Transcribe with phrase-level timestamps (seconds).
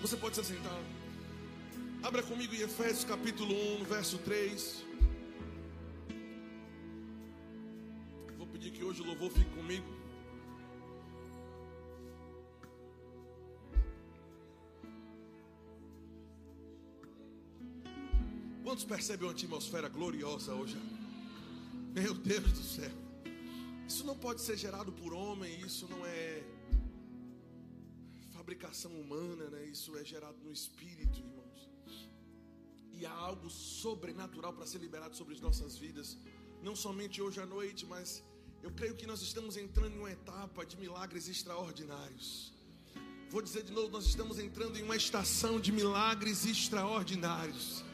[0.00, 0.80] Você pode se sentar.
[2.04, 4.84] Abra comigo em Efésios capítulo 1, verso 3.
[8.36, 9.84] Vou pedir que hoje o louvor fique comigo.
[18.62, 20.76] Quantos percebem uma atmosfera gloriosa hoje?
[21.92, 22.92] Meu Deus do céu.
[23.88, 26.27] Isso não pode ser gerado por homem, isso não é
[28.48, 29.62] fabricação humana, né?
[29.66, 31.68] Isso é gerado no espírito, irmãos.
[32.94, 36.16] E há algo sobrenatural para ser liberado sobre as nossas vidas,
[36.62, 38.24] não somente hoje à noite, mas
[38.62, 42.54] eu creio que nós estamos entrando em uma etapa de milagres extraordinários.
[43.28, 47.84] Vou dizer de novo, nós estamos entrando em uma estação de milagres extraordinários.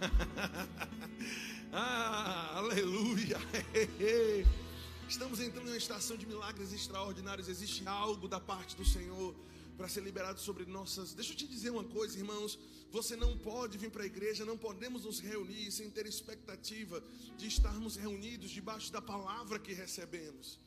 [1.72, 3.38] ah, aleluia!
[5.08, 7.48] Estamos entrando em uma estação de milagres extraordinários.
[7.48, 9.34] Existe algo da parte do Senhor
[9.76, 11.14] para ser liberado sobre nossas.
[11.14, 12.58] Deixa eu te dizer uma coisa, irmãos.
[12.90, 17.02] Você não pode vir para a igreja, não podemos nos reunir sem ter expectativa
[17.38, 20.58] de estarmos reunidos debaixo da palavra que recebemos.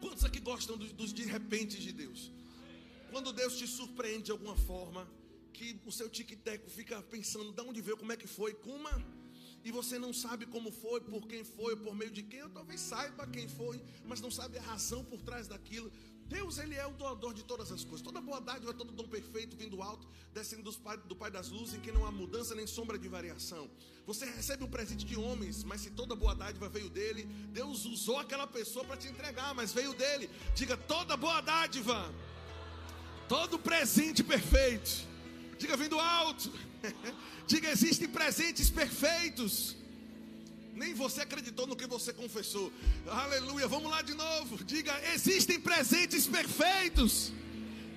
[0.00, 2.30] Quantos aqui gostam dos, dos de repente de Deus?
[3.10, 5.08] Quando Deus te surpreende de alguma forma,
[5.52, 8.88] que o seu tic-teco fica pensando de onde veio, como é que foi, como
[9.62, 12.80] e você não sabe como foi, por quem foi, por meio de quem, ou talvez
[12.80, 15.92] saiba quem foi, mas não sabe a razão por trás daquilo.
[16.30, 18.02] Deus, Ele é o doador de todas as coisas.
[18.02, 21.80] Toda boa dádiva, todo dom perfeito vindo alto, descendo pai, do Pai das luzes, em
[21.80, 23.68] que não há mudança nem sombra de variação.
[24.06, 27.24] Você recebe um presente de homens, mas se toda boa dádiva veio dele,
[27.58, 30.30] Deus usou aquela pessoa para te entregar, mas veio dele.
[30.54, 32.14] Diga toda boa dádiva,
[33.28, 35.08] todo presente perfeito.
[35.58, 36.48] Diga vindo alto.
[37.44, 39.79] Diga existem presentes perfeitos.
[40.74, 42.72] Nem você acreditou no que você confessou.
[43.06, 43.68] Aleluia.
[43.68, 44.62] Vamos lá de novo.
[44.64, 47.32] Diga: existem presentes perfeitos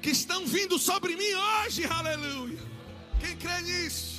[0.01, 1.85] que estão vindo sobre mim hoje.
[1.85, 2.59] Aleluia.
[3.19, 4.13] Quem crê nisso?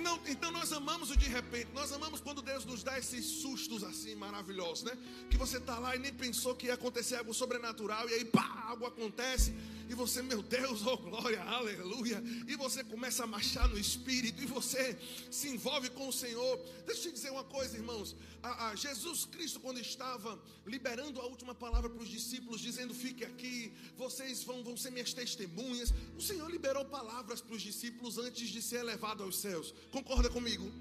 [0.00, 3.82] Não, então nós amamos o de repente, nós amamos quando Deus nos dá esses sustos
[3.82, 4.96] assim maravilhosos, né?
[5.28, 8.64] Que você está lá e nem pensou que ia acontecer algo sobrenatural, e aí pá,
[8.68, 9.52] algo acontece,
[9.90, 14.46] e você, meu Deus, oh glória, aleluia, e você começa a marchar no espírito, e
[14.46, 14.96] você
[15.28, 16.60] se envolve com o Senhor.
[16.86, 21.26] Deixa eu te dizer uma coisa, irmãos: a, a Jesus Cristo, quando estava liberando a
[21.26, 26.22] última palavra para os discípulos, dizendo: Fique aqui, vocês vão, vão ser minhas testemunhas, o
[26.22, 29.74] Senhor liberou palavras para os discípulos antes de ser elevado aos céus.
[29.90, 30.72] Concorda comigo?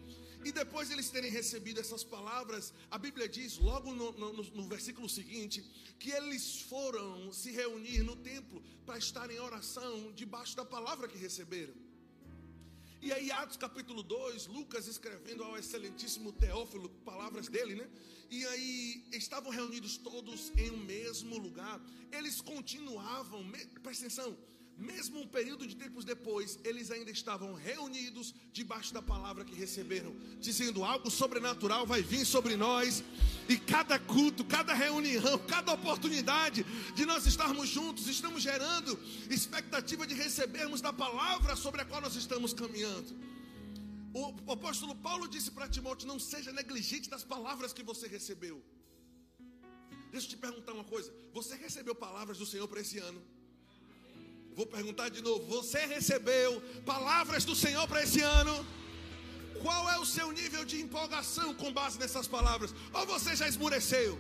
[0.43, 5.09] E depois eles terem recebido essas palavras, a Bíblia diz, logo no, no, no, versículo
[5.09, 5.61] seguinte,
[5.99, 11.17] que eles foram se reunir no templo para estar em oração debaixo da palavra que
[11.17, 11.73] receberam.
[13.01, 17.89] E aí, Atos capítulo 2, Lucas escrevendo ao excelentíssimo Teófilo, palavras dele, né?
[18.29, 21.81] E aí, estavam reunidos todos em um mesmo lugar.
[22.11, 23.49] Eles continuavam,
[23.81, 24.37] presta atenção,
[24.79, 30.15] mesmo um período de tempos depois, eles ainda estavam reunidos debaixo da palavra que receberam,
[30.39, 33.03] dizendo algo sobrenatural vai vir sobre nós,
[33.49, 38.97] e cada culto, cada reunião, cada oportunidade de nós estarmos juntos, estamos gerando
[39.29, 43.13] expectativa de recebermos da palavra sobre a qual nós estamos caminhando.
[44.13, 48.63] O apóstolo Paulo disse para Timóteo: não seja negligente das palavras que você recebeu.
[50.11, 53.21] Deixa eu te perguntar uma coisa: você recebeu palavras do Senhor para esse ano?
[54.59, 56.49] Vou perguntar de novo: você recebeu
[56.93, 58.55] palavras do Senhor para esse ano?
[59.63, 62.71] Qual é o seu nível de empolgação com base nessas palavras?
[62.97, 64.11] Ou você já esmureceu?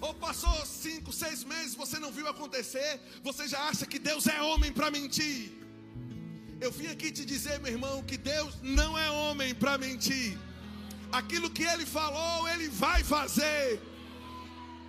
[0.00, 2.90] Ou passou cinco, seis meses, você não viu acontecer,
[3.28, 5.52] você já acha que Deus é homem para mentir?
[6.58, 10.38] Eu vim aqui te dizer, meu irmão, que Deus não é homem para mentir.
[11.20, 13.78] Aquilo que Ele falou, Ele vai fazer.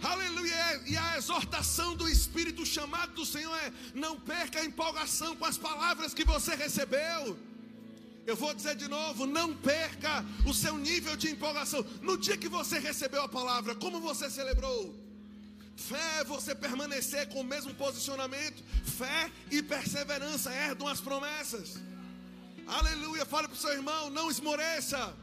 [0.01, 0.81] Aleluia.
[0.85, 5.57] E a exortação do Espírito, chamado do Senhor é: não perca a empolgação com as
[5.57, 7.37] palavras que você recebeu.
[8.25, 11.85] Eu vou dizer de novo: não perca o seu nível de empolgação.
[12.01, 14.95] No dia que você recebeu a palavra, como você celebrou?
[15.75, 18.63] Fé é você permanecer com o mesmo posicionamento.
[18.83, 21.77] Fé e perseverança herdam as promessas.
[22.67, 23.25] Aleluia.
[23.25, 25.13] Fale para o seu irmão: não esmoreça,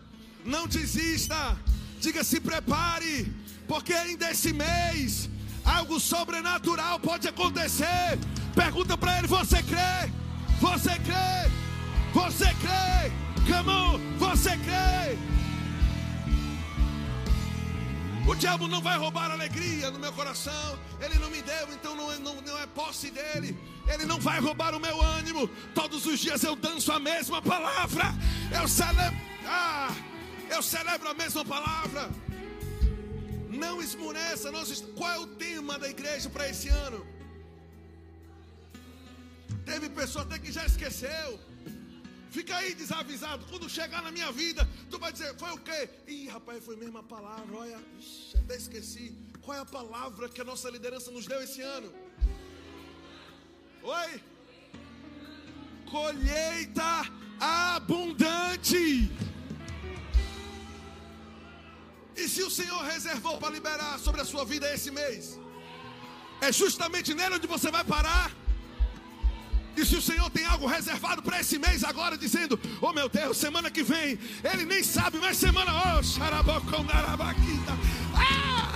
[0.45, 1.59] não desista.
[2.01, 3.33] Diga: se prepare
[3.67, 5.29] porque ainda esse mês
[5.65, 8.19] algo sobrenatural pode acontecer.
[8.55, 10.11] Pergunta para ele: você crê?
[10.61, 11.51] Você crê?
[12.15, 13.13] Você crê?
[13.47, 15.19] Come on, você crê?
[18.27, 20.79] O diabo não vai roubar alegria no meu coração.
[21.01, 23.57] Ele não me deu, então não é, não, não é posse dele.
[23.87, 25.47] Ele não vai roubar o meu ânimo.
[25.75, 28.13] Todos os dias eu danço a mesma palavra.
[28.51, 29.17] Eu celebro.
[29.47, 29.95] Ah,
[30.51, 32.11] eu celebro a mesma palavra.
[33.57, 34.53] Não esmoreça.
[34.53, 37.07] Nós, qual é o tema da igreja para esse ano?
[39.65, 41.41] Teve pessoa até que já esqueceu.
[42.31, 43.47] Fica aí desavisado.
[43.51, 45.89] Quando chegar na minha vida, tu vai dizer: Foi o quê?
[46.07, 47.57] Ih, rapaz, foi a mesma palavra.
[47.57, 49.07] Olha, ixi, até esqueci.
[49.41, 51.93] Qual é a palavra que a nossa liderança nos deu esse ano?
[53.83, 54.21] Oi?
[55.91, 57.05] Colheita
[57.41, 59.11] abundante.
[62.27, 65.39] E se o Senhor reservou para liberar sobre a sua vida esse mês,
[66.41, 68.33] é justamente nele onde você vai parar.
[69.77, 73.37] E se o Senhor tem algo reservado para esse mês agora, dizendo: Oh meu Deus,
[73.37, 76.01] semana que vem, Ele nem sabe, mas semana, oh,
[78.17, 78.73] ah,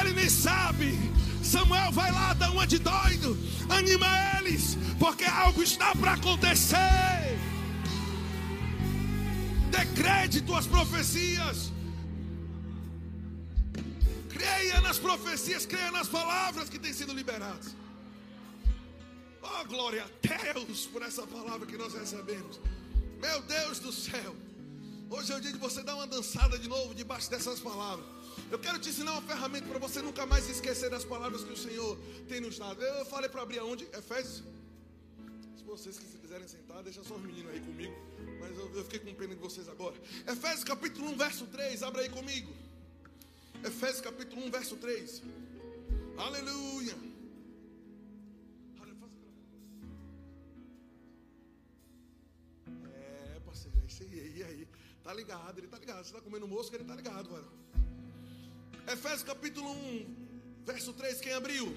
[0.00, 0.96] Ele nem sabe.
[1.42, 3.36] Samuel vai lá, dá uma de doido,
[3.68, 4.06] anima
[4.38, 7.36] eles, porque algo está para acontecer.
[9.72, 11.72] Decrete tuas profecias.
[14.60, 17.74] Creia nas profecias, creia nas palavras que têm sido liberadas.
[19.40, 20.08] Oh, glória a
[20.52, 22.60] Deus por essa palavra que nós recebemos.
[23.22, 24.36] Meu Deus do céu.
[25.08, 28.04] Hoje é o dia de você dar uma dançada de novo debaixo dessas palavras.
[28.50, 31.56] Eu quero te ensinar uma ferramenta para você nunca mais esquecer das palavras que o
[31.56, 31.96] Senhor
[32.28, 32.82] tem nos dado.
[32.82, 33.88] Eu falei para abrir aonde?
[33.94, 34.44] Efésios.
[35.56, 37.94] Se vocês quiserem sentar, deixa só os meninos aí comigo.
[38.38, 39.96] Mas eu, eu fiquei com pena de vocês agora.
[40.28, 41.82] Efésios capítulo 1, verso 3.
[41.82, 42.52] Abra aí comigo.
[43.64, 45.22] Efésios capítulo 1, verso 3.
[46.16, 47.10] Aleluia.
[54.38, 54.68] E aí,
[55.04, 56.04] tá ligado, ele tá ligado.
[56.04, 57.52] Você tá comendo mosca, ele tá ligado, varão.
[58.88, 60.16] Efésios capítulo 1,
[60.64, 61.76] verso 3, quem abriu?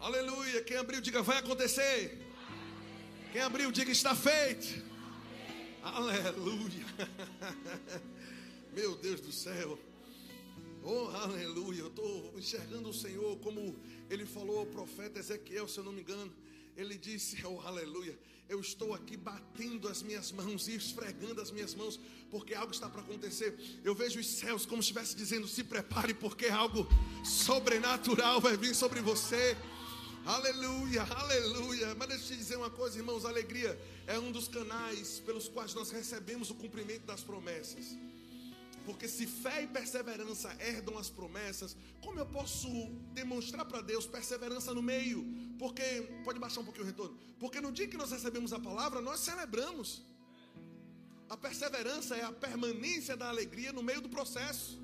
[0.00, 2.18] Aleluia, quem abriu, diga, vai acontecer.
[3.32, 4.84] Quem abriu, diga, está feito.
[5.82, 6.86] Aleluia.
[8.74, 9.78] Meu Deus do céu.
[10.82, 11.80] Oh, aleluia.
[11.80, 13.76] Eu estou enxergando o Senhor como
[14.08, 16.32] ele falou ao profeta Ezequiel, se eu não me engano.
[16.76, 18.18] Ele disse, oh, aleluia
[18.50, 22.00] eu estou aqui batendo as minhas mãos e esfregando as minhas mãos,
[22.32, 23.56] porque algo está para acontecer.
[23.84, 26.84] Eu vejo os céus como se estivesse dizendo: se prepare, porque algo
[27.24, 29.56] sobrenatural vai vir sobre você.
[30.26, 31.94] Aleluia, aleluia.
[31.94, 35.72] Mas deixa eu te dizer uma coisa, irmãos: alegria é um dos canais pelos quais
[35.72, 37.96] nós recebemos o cumprimento das promessas.
[38.90, 42.68] Porque se fé e perseverança herdam as promessas, como eu posso
[43.14, 45.24] demonstrar para Deus perseverança no meio?
[45.60, 45.82] Porque,
[46.24, 47.16] pode baixar um pouquinho o retorno.
[47.38, 50.02] Porque no dia que nós recebemos a palavra, nós celebramos.
[51.28, 54.80] A perseverança é a permanência da alegria no meio do processo.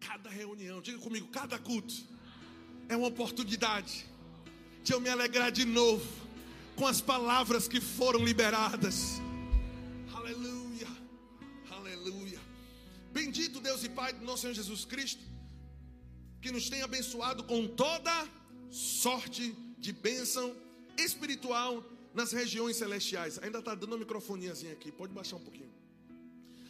[0.00, 1.94] Cada reunião, diga comigo, cada culto
[2.88, 4.06] é uma oportunidade
[4.82, 6.08] de eu me alegrar de novo
[6.74, 9.20] com as palavras que foram liberadas
[13.18, 15.22] Bendito Deus e Pai do nosso Senhor Jesus Cristo,
[16.40, 18.12] que nos tem abençoado com toda
[18.70, 20.54] sorte de bênção
[20.96, 21.84] espiritual
[22.14, 23.40] nas regiões celestiais.
[23.42, 25.72] Ainda está dando uma microfoniazinha aqui, pode baixar um pouquinho.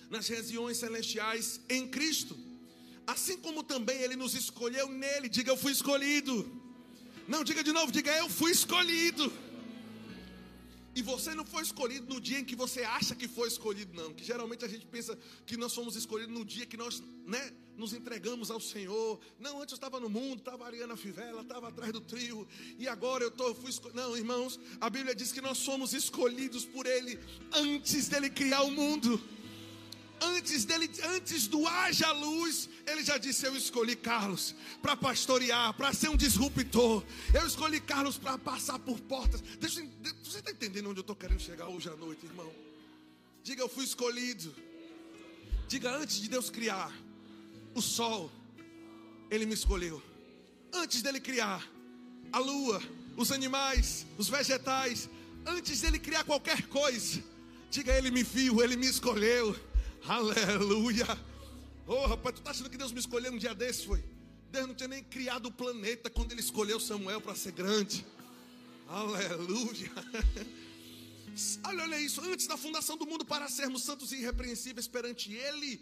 [0.09, 2.35] Nas regiões celestiais em Cristo.
[3.07, 5.29] Assim como também Ele nos escolheu nele.
[5.29, 6.35] Diga, eu fui escolhido.
[7.29, 9.31] Não, diga de novo, diga, eu fui escolhido.
[10.99, 14.13] E você não foi escolhido no dia em que você acha que foi escolhido, não.
[14.13, 15.17] Que geralmente a gente pensa
[15.47, 19.21] que nós fomos escolhidos no dia que nós né, nos entregamos ao Senhor.
[19.39, 22.49] Não, antes eu estava no mundo, estava Ariana Fivela, estava atrás do trio.
[22.77, 23.97] E agora eu, tô, eu fui escolhido.
[23.97, 27.17] Não, irmãos, a Bíblia diz que nós somos escolhidos por Ele
[27.53, 29.23] antes dele criar o mundo.
[30.21, 35.93] Antes dele, antes do haja luz, ele já disse: Eu escolhi Carlos para pastorear, para
[35.93, 37.05] ser um disruptor.
[37.33, 39.41] Eu escolhi Carlos para passar por portas.
[39.61, 39.81] Deixa,
[40.29, 42.53] você está entendendo onde eu estou querendo chegar hoje à noite, irmão?
[43.43, 44.55] Diga: Eu fui escolhido.
[45.67, 46.93] Diga: Antes de Deus criar
[47.75, 48.31] o sol,
[49.31, 50.03] Ele me escolheu.
[50.73, 51.67] Antes dele criar
[52.31, 52.83] a lua,
[53.17, 55.09] os animais, os vegetais,
[55.47, 57.25] antes dele criar qualquer coisa,
[57.71, 59.59] diga: Ele me viu, Ele me escolheu.
[60.07, 61.07] Aleluia.
[61.87, 63.87] Oh, rapaz, tu tá achando que Deus me escolheu um dia desse?
[63.87, 64.05] Foi.
[64.51, 68.05] Deus não tinha nem criado o planeta quando ele escolheu Samuel para ser grande.
[68.89, 69.93] Aleluia.
[71.65, 72.21] Olha, isso.
[72.23, 75.81] Antes da fundação do mundo, para sermos santos e irrepreensíveis perante Ele,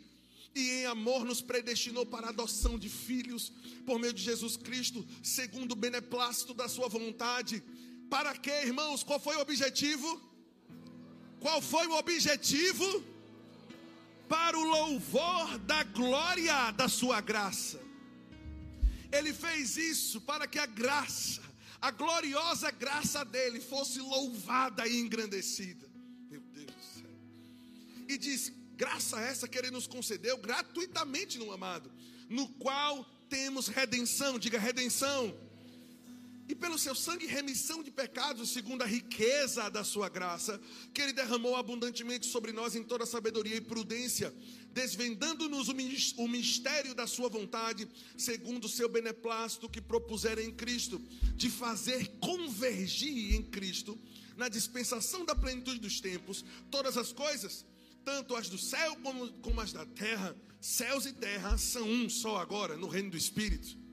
[0.55, 3.53] e em amor nos predestinou para a adoção de filhos
[3.87, 7.63] por meio de Jesus Cristo, segundo o beneplácito da Sua vontade.
[8.11, 9.03] Para quê, irmãos?
[9.03, 10.21] Qual foi o objetivo?
[11.41, 13.17] Qual foi o objetivo?
[14.29, 17.81] para o louvor da glória da sua graça.
[19.11, 21.43] Ele fez isso para que a graça,
[21.87, 25.89] a gloriosa graça dele fosse louvada e engrandecida.
[26.29, 27.11] Meu Deus do céu.
[28.09, 31.93] E diz: graça essa que ele nos concedeu gratuitamente no amado,
[32.29, 35.33] no qual temos redenção, diga redenção.
[36.49, 40.61] E pelo seu sangue remissão de pecados, segundo a riqueza da sua graça,
[40.93, 44.35] que ele derramou abundantemente sobre nós em toda sabedoria e prudência,
[44.77, 45.69] desvendando-nos
[46.19, 51.01] o mistério da sua vontade, segundo o seu beneplácito que propusera em Cristo,
[51.35, 53.99] de fazer convergir em Cristo,
[54.37, 57.65] na dispensação da plenitude dos tempos, todas as coisas,
[58.05, 62.37] tanto as do céu como, como as da terra, céus e terra são um só
[62.37, 63.86] agora no reino do Espírito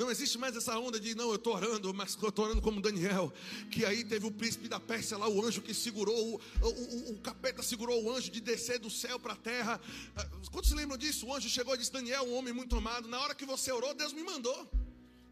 [0.00, 2.80] não existe mais essa onda de, não, eu estou orando, mas eu estou orando como
[2.80, 3.30] Daniel,
[3.70, 7.18] que aí teve o príncipe da Pérsia lá, o anjo que segurou, o, o, o,
[7.18, 9.78] capeta segurou o anjo de descer do céu para a terra.
[10.16, 11.26] Ah, quantos se lembram disso?
[11.26, 13.92] O anjo chegou e disse: Daniel, um homem muito amado, na hora que você orou,
[13.92, 14.66] Deus me mandou.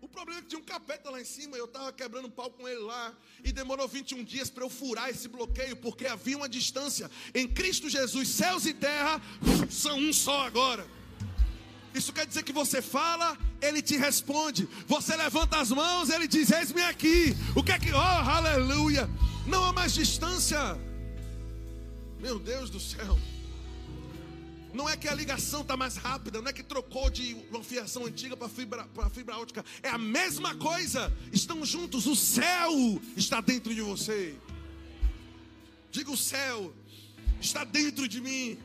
[0.02, 2.68] O problema é que tinha um capeta lá em cima, eu estava quebrando pau com
[2.68, 7.10] ele lá, e demorou 21 dias para eu furar esse bloqueio, porque havia uma distância.
[7.34, 9.20] Em Cristo Jesus, céus e terra
[9.70, 10.97] são um só agora.
[11.98, 14.68] Isso quer dizer que você fala, ele te responde.
[14.86, 17.36] Você levanta as mãos, ele diz: Eis-me aqui.
[17.56, 17.92] O que é que.
[17.92, 19.10] Oh, aleluia!
[19.46, 20.78] Não há mais distância.
[22.20, 23.18] Meu Deus do céu.
[24.72, 28.04] Não é que a ligação está mais rápida, não é que trocou de uma fiação
[28.06, 29.64] antiga para fibra, para fibra ótica.
[29.82, 31.12] É a mesma coisa.
[31.32, 32.06] Estão juntos.
[32.06, 32.72] O céu
[33.16, 34.36] está dentro de você.
[35.90, 36.72] Diga o céu
[37.40, 38.58] está dentro de mim.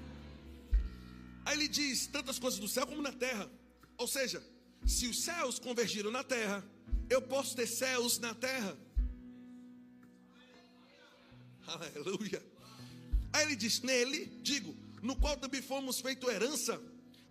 [1.45, 3.49] Aí ele diz: tantas coisas do céu como na terra.
[3.97, 4.43] Ou seja,
[4.85, 6.63] se os céus convergiram na terra,
[7.09, 8.77] eu posso ter céus na terra.
[11.67, 12.43] Aleluia.
[13.31, 16.81] Aí ele diz: nele, digo, no qual também fomos feito herança,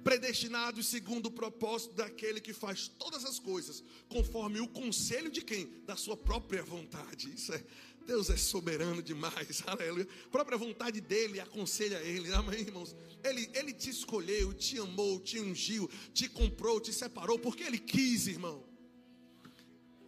[0.02, 5.66] predestinados segundo o propósito daquele que faz todas as coisas, conforme o conselho de quem?
[5.86, 7.32] Da sua própria vontade.
[7.32, 7.64] Isso é
[8.02, 10.06] Deus é soberano demais, aleluia.
[10.26, 12.94] A própria vontade dele aconselha ele, amém, irmãos?
[13.24, 18.26] Ele, ele te escolheu, te amou, te ungiu, te comprou, te separou, porque ele quis,
[18.26, 18.64] irmão.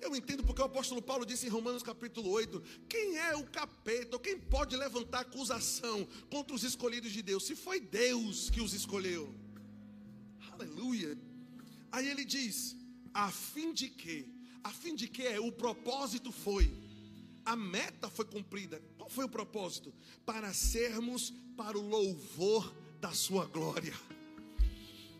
[0.00, 4.18] Eu entendo porque o apóstolo Paulo disse em Romanos capítulo 8: quem é o capeta,
[4.18, 9.34] quem pode levantar acusação contra os escolhidos de Deus, se foi Deus que os escolheu?
[10.52, 11.16] Aleluia.
[11.90, 12.76] Aí ele diz:
[13.14, 14.28] a fim de que,
[14.62, 16.70] a fim de que o propósito foi
[17.44, 18.82] a meta foi cumprida.
[18.96, 19.92] Qual foi o propósito?
[20.24, 23.94] Para sermos para o louvor da sua glória.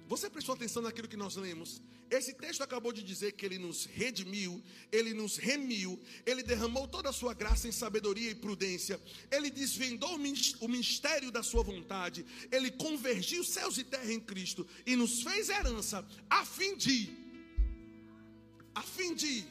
[0.09, 1.81] Você prestou atenção naquilo que nós lemos?
[2.11, 4.63] Esse texto acabou de dizer que ele nos redimiu,
[4.93, 9.01] ele nos remiu, ele derramou toda a sua graça em sabedoria e prudência,
[9.31, 10.15] ele desvendou
[10.61, 15.49] o mistério da sua vontade, ele convergiu céus e terra em Cristo e nos fez
[15.49, 17.25] herança a fim de
[18.75, 19.45] a fim de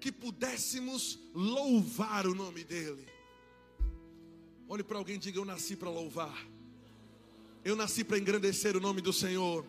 [0.00, 3.06] que pudéssemos louvar o nome dEle.
[4.68, 6.46] Olhe para alguém e diga: Eu nasci para louvar,
[7.64, 9.64] eu nasci para engrandecer o nome do Senhor.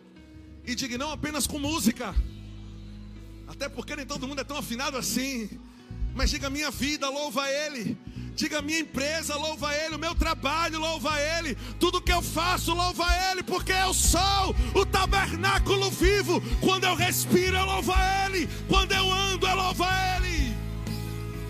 [0.64, 2.14] E diga: Não apenas com música,
[3.46, 5.50] até porque nem todo mundo é tão afinado assim,
[6.14, 7.96] mas diga: Minha vida louva Ele.
[8.34, 13.04] Diga minha empresa, louva Ele, o meu trabalho, louva Ele, tudo que eu faço, louva
[13.30, 16.42] Ele, porque eu sou o tabernáculo vivo.
[16.60, 17.92] Quando eu respiro, eu louvo
[18.24, 20.21] Ele, quando eu ando, eu louvo Ele.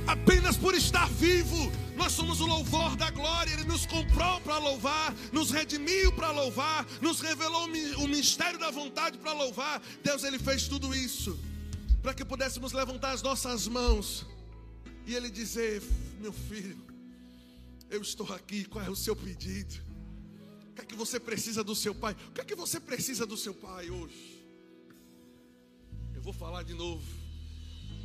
[0.06, 3.52] Apenas por estar vivo, nós somos o louvor da glória.
[3.52, 7.66] Ele nos comprou para louvar, nos redimiu para louvar, nos revelou
[7.98, 9.80] o mistério da vontade para louvar.
[10.02, 11.38] Deus, Ele fez tudo isso
[12.02, 14.26] para que pudéssemos levantar as nossas mãos
[15.06, 15.82] e Ele dizer:
[16.20, 16.78] meu filho,
[17.88, 19.74] eu estou aqui, qual é o seu pedido?
[20.70, 22.16] O que é que você precisa do seu pai?
[22.28, 24.42] O que é que você precisa do seu pai hoje?
[26.14, 27.21] Eu vou falar de novo.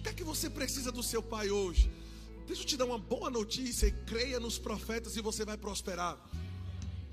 [0.07, 1.91] Que é que você precisa do seu pai hoje?
[2.45, 3.91] Deixa eu te dar uma boa notícia.
[4.05, 6.17] Creia nos profetas e você vai prosperar.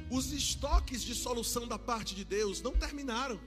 [0.08, 3.40] Os estoques de solução da parte de Deus não terminaram.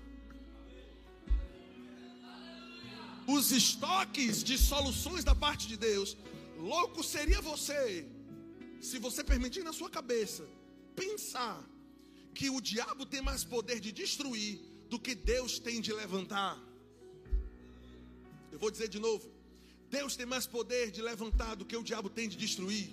[3.26, 6.18] Os estoques de soluções da parte de Deus
[6.58, 8.06] Louco seria você
[8.82, 10.46] se você permitir na sua cabeça
[10.94, 11.58] pensar
[12.36, 16.62] que o diabo tem mais poder de destruir do que Deus tem de levantar.
[18.52, 19.37] Eu vou dizer de novo:
[19.90, 22.90] Deus tem mais poder de levantar do que o diabo tem de destruir.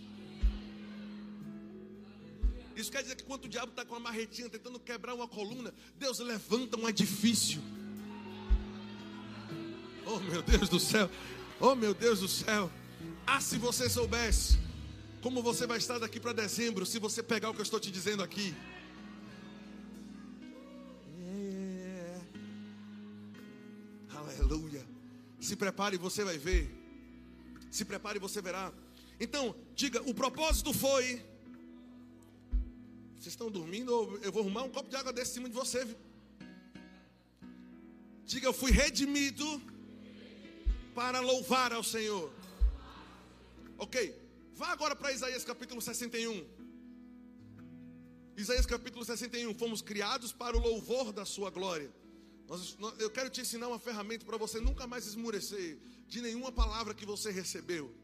[2.77, 5.73] Isso quer dizer que quando o diabo está com a marretinha tentando quebrar uma coluna,
[5.97, 7.63] Deus levanta um edifício.
[10.07, 11.11] Oh meu Deus do céu!
[11.61, 12.71] Oh meu Deus do céu!
[13.27, 14.59] Ah, se você soubesse
[15.23, 17.91] como você vai estar daqui para dezembro, se você pegar o que eu estou te
[17.91, 18.55] dizendo aqui.
[21.23, 22.21] É.
[24.15, 24.85] Aleluia.
[25.41, 26.84] Se prepare, você vai ver.
[27.75, 28.73] Se prepare, você verá.
[29.19, 31.07] Então, diga: o propósito foi.
[33.15, 33.91] Vocês estão dormindo?
[34.23, 35.81] Eu vou arrumar um copo de água desse em cima de você.
[38.25, 39.45] Diga: eu fui redimido
[40.95, 42.33] para louvar ao Senhor.
[43.77, 43.97] Ok,
[44.55, 46.47] vá agora para Isaías capítulo 61.
[48.37, 49.53] Isaías capítulo 61.
[49.55, 51.91] Fomos criados para o louvor da Sua glória.
[53.01, 55.77] Eu quero te ensinar uma ferramenta para você nunca mais esmurecer
[56.09, 57.95] de nenhuma palavra que você recebeu.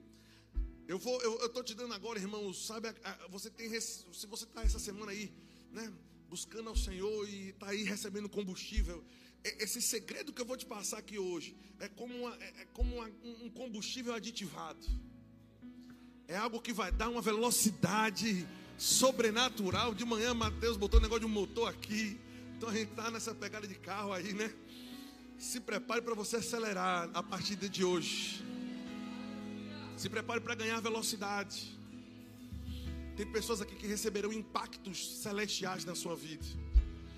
[0.87, 2.66] Eu vou, eu estou te dando agora, irmãos.
[2.66, 2.88] Sabe,
[3.28, 5.33] você tem, se você está essa semana aí,
[5.71, 5.92] né,
[6.28, 9.04] buscando ao Senhor e está aí recebendo combustível,
[9.42, 12.97] esse segredo que eu vou te passar aqui hoje é como, uma, é, é como
[12.97, 13.11] uma,
[13.42, 14.85] um combustível aditivado.
[16.28, 19.95] É algo que vai dar uma velocidade sobrenatural.
[19.95, 22.19] De manhã, Mateus botou um negócio de um motor aqui.
[22.57, 24.52] Então a gente está nessa pegada de carro aí, né?
[25.41, 28.45] Se prepare para você acelerar a partir de hoje.
[29.97, 31.81] Se prepare para ganhar velocidade.
[33.17, 36.45] Tem pessoas aqui que receberão impactos celestiais na sua vida.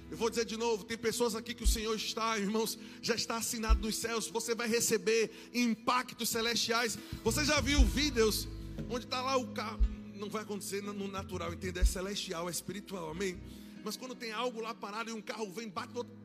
[0.09, 3.39] Eu vou dizer de novo: tem pessoas aqui que o Senhor está, irmãos, já está
[3.39, 4.29] assinado nos céus.
[4.29, 6.97] Você vai receber impactos celestiais.
[7.25, 8.47] Você já viu vídeos
[8.89, 9.81] onde está lá o carro?
[10.15, 11.81] Não vai acontecer no natural, entende?
[11.81, 13.37] É celestial, é espiritual, amém?
[13.85, 16.22] Mas quando tem algo lá parado e um carro vem, bate no outro!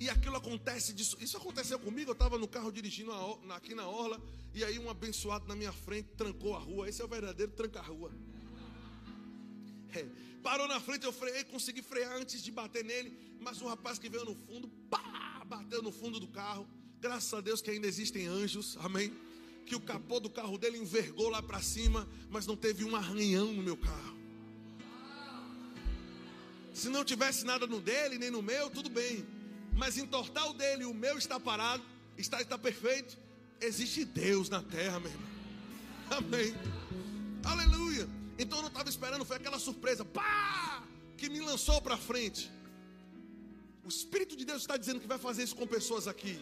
[0.00, 1.16] E aquilo acontece disso.
[1.20, 2.10] Isso aconteceu comigo.
[2.10, 3.12] Eu estava no carro dirigindo
[3.50, 4.20] aqui na orla.
[4.52, 6.88] E aí um abençoado na minha frente trancou a rua.
[6.88, 8.12] Esse é o verdadeiro tranca-rua.
[9.92, 10.06] É.
[10.42, 13.16] Parou na frente, eu freiei, consegui frear antes de bater nele.
[13.40, 16.68] Mas o rapaz que veio no fundo, pá, bateu no fundo do carro.
[17.00, 19.12] Graças a Deus que ainda existem anjos, amém.
[19.64, 23.52] Que o capô do carro dele envergou lá para cima, mas não teve um arranhão
[23.52, 24.14] no meu carro.
[26.74, 29.24] Se não tivesse nada no dele, nem no meu, tudo bem.
[29.76, 31.82] Mas entortar o dele o meu está parado,
[32.16, 33.18] está, está perfeito.
[33.60, 35.28] Existe Deus na terra, meu irmão.
[36.10, 36.54] Amém.
[37.44, 38.08] Aleluia.
[38.38, 40.82] Então eu não estava esperando, foi aquela surpresa, pá,
[41.16, 42.50] que me lançou para frente.
[43.84, 46.40] O Espírito de Deus está dizendo que vai fazer isso com pessoas aqui.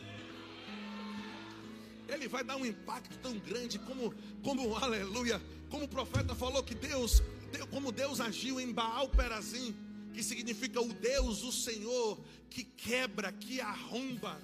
[2.08, 6.74] Ele vai dar um impacto tão grande como, como aleluia, como o profeta falou que
[6.74, 7.22] Deus,
[7.70, 9.74] como Deus agiu em Baal Perazim,
[10.12, 14.40] que significa o Deus, o Senhor, que quebra, que arromba.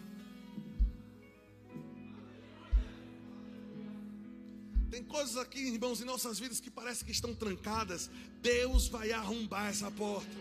[4.91, 8.11] Tem coisas aqui, irmãos, em nossas vidas que parece que estão trancadas.
[8.41, 10.35] Deus vai arrombar essa porta.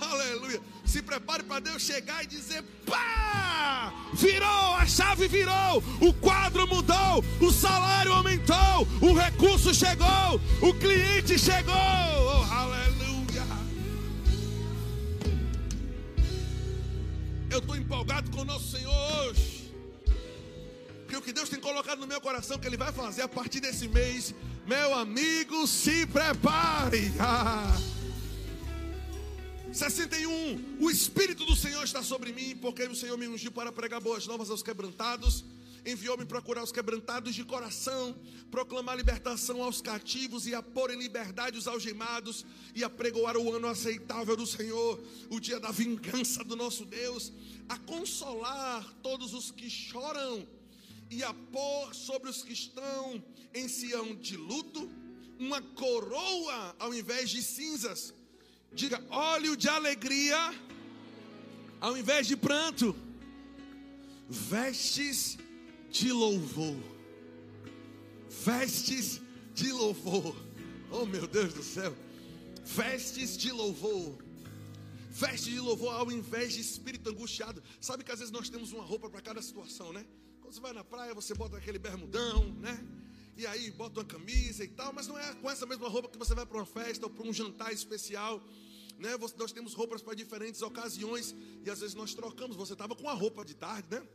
[0.00, 0.60] Aleluia.
[0.84, 3.92] Se prepare para Deus chegar e dizer: pá!
[4.14, 11.38] Virou, a chave virou, o quadro mudou, o salário aumentou, o recurso chegou, o cliente
[11.38, 12.11] chegou.
[22.12, 24.34] Meu coração que Ele vai fazer a partir desse mês,
[24.66, 27.10] meu amigo, se prepare.
[27.18, 27.74] Ah.
[29.72, 30.76] 61.
[30.78, 34.26] O Espírito do Senhor está sobre mim, porque o Senhor me ungiu para pregar boas
[34.26, 35.42] novas aos quebrantados.
[35.86, 38.14] Enviou-me para curar os quebrantados de coração,
[38.50, 42.44] proclamar libertação aos cativos e a pôr em liberdade os algemados
[42.74, 47.32] e a pregoar o ano aceitável do Senhor, o dia da vingança do nosso Deus,
[47.70, 50.46] a consolar todos os que choram
[51.12, 53.22] e a pôr sobre os que estão
[53.52, 54.90] em Sião de luto
[55.38, 58.14] uma coroa ao invés de cinzas.
[58.72, 60.38] Diga óleo de alegria
[61.80, 62.96] ao invés de pranto.
[64.26, 65.36] Vestes
[65.90, 66.76] de louvor.
[68.30, 69.20] Vestes
[69.54, 70.34] de louvor.
[70.90, 71.94] Oh meu Deus do céu.
[72.64, 74.16] Vestes de louvor.
[75.10, 77.62] Vestes de louvor ao invés de espírito angustiado.
[77.82, 80.06] Sabe que às vezes nós temos uma roupa para cada situação, né?
[80.52, 82.78] Você vai na praia, você bota aquele bermudão, né?
[83.38, 86.18] E aí bota uma camisa e tal, mas não é com essa mesma roupa que
[86.18, 88.38] você vai para uma festa ou para um jantar especial.
[88.98, 89.16] Né?
[89.38, 91.34] Nós temos roupas para diferentes ocasiões
[91.64, 92.54] e às vezes nós trocamos.
[92.54, 94.06] Você estava com a roupa de tarde, né?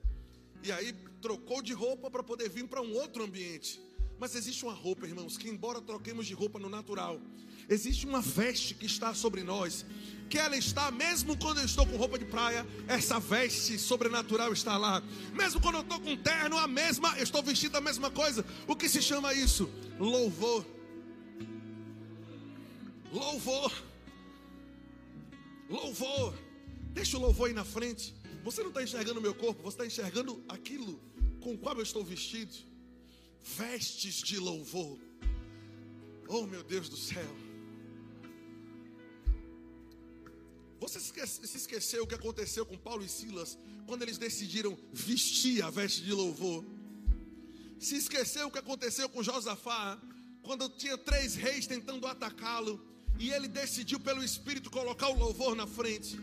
[0.63, 3.81] E aí trocou de roupa para poder vir para um outro ambiente.
[4.19, 7.19] Mas existe uma roupa, irmãos, que embora troquemos de roupa no natural,
[7.69, 9.85] existe uma veste que está sobre nós,
[10.29, 14.77] que ela está, mesmo quando eu estou com roupa de praia, essa veste sobrenatural está
[14.77, 15.01] lá.
[15.33, 18.45] Mesmo quando eu estou com terno, a mesma, eu estou vestido a mesma coisa.
[18.67, 19.69] O que se chama isso?
[19.99, 20.65] Louvor.
[23.11, 23.71] Louvor.
[25.69, 26.33] Louvor.
[26.93, 28.13] Deixa o louvor aí na frente.
[28.43, 31.01] Você não está enxergando o meu corpo, você está enxergando aquilo
[31.41, 32.53] com o qual eu estou vestido.
[33.57, 34.97] Vestes de louvor.
[36.27, 37.46] Oh meu Deus do céu.
[40.79, 45.69] Você se esqueceu o que aconteceu com Paulo e Silas quando eles decidiram vestir a
[45.69, 46.63] veste de louvor?
[47.79, 49.99] Se esqueceu o que aconteceu com Josafá
[50.43, 52.79] quando tinha três reis tentando atacá-lo
[53.19, 56.17] e ele decidiu pelo Espírito colocar o louvor na frente?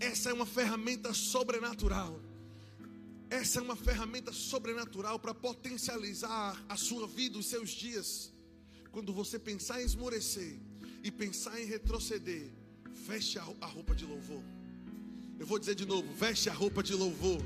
[0.00, 2.20] Essa é uma ferramenta sobrenatural.
[3.30, 8.30] Essa é uma ferramenta sobrenatural para potencializar a sua vida, os seus dias.
[8.92, 10.58] Quando você pensar em esmorecer
[11.02, 12.50] e pensar em retroceder,
[13.06, 14.42] veste a roupa de louvor.
[15.38, 17.40] Eu vou dizer de novo: veste a roupa de louvor.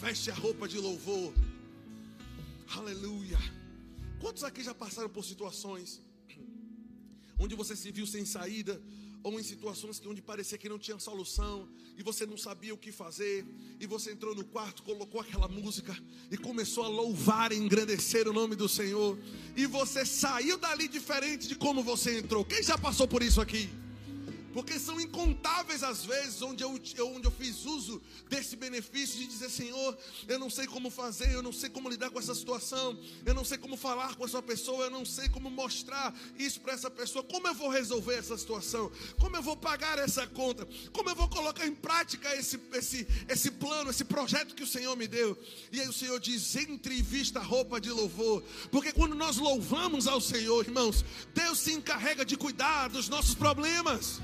[0.00, 1.34] Veste a roupa de louvor.
[2.76, 3.38] Aleluia.
[4.20, 6.00] Quantos aqui já passaram por situações
[7.38, 8.80] onde você se viu sem saída,
[9.24, 12.92] ou em situações onde parecia que não tinha solução e você não sabia o que
[12.92, 13.44] fazer,
[13.80, 15.96] e você entrou no quarto, colocou aquela música
[16.30, 19.18] e começou a louvar e engrandecer o nome do Senhor,
[19.56, 22.44] e você saiu dali diferente de como você entrou.
[22.44, 23.68] Quem já passou por isso aqui?
[24.54, 29.50] Porque são incontáveis as vezes onde eu, onde eu fiz uso desse benefício de dizer:
[29.50, 33.34] Senhor, eu não sei como fazer, eu não sei como lidar com essa situação, eu
[33.34, 36.88] não sei como falar com essa pessoa, eu não sei como mostrar isso para essa
[36.88, 41.16] pessoa, como eu vou resolver essa situação, como eu vou pagar essa conta, como eu
[41.16, 45.36] vou colocar em prática esse, esse, esse plano, esse projeto que o Senhor me deu.
[45.72, 48.40] E aí o Senhor diz: entre e vista a roupa de louvor,
[48.70, 54.20] porque quando nós louvamos ao Senhor, irmãos, Deus se encarrega de cuidar dos nossos problemas.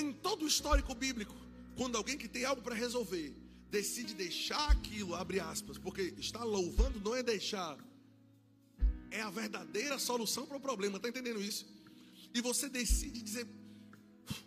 [0.00, 1.34] Em todo o histórico bíblico,
[1.76, 3.34] quando alguém que tem algo para resolver
[3.70, 7.78] decide deixar aquilo, abre aspas, porque está louvando não é deixar,
[9.10, 11.66] é a verdadeira solução para o problema, está entendendo isso?
[12.32, 13.46] E você decide dizer,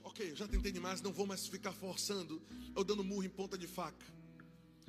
[0.03, 2.41] ok, já tentei demais, não vou mais ficar forçando,
[2.75, 4.05] ou dando murro em ponta de faca.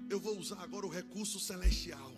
[0.08, 2.12] Eu vou usar agora o recurso celestial.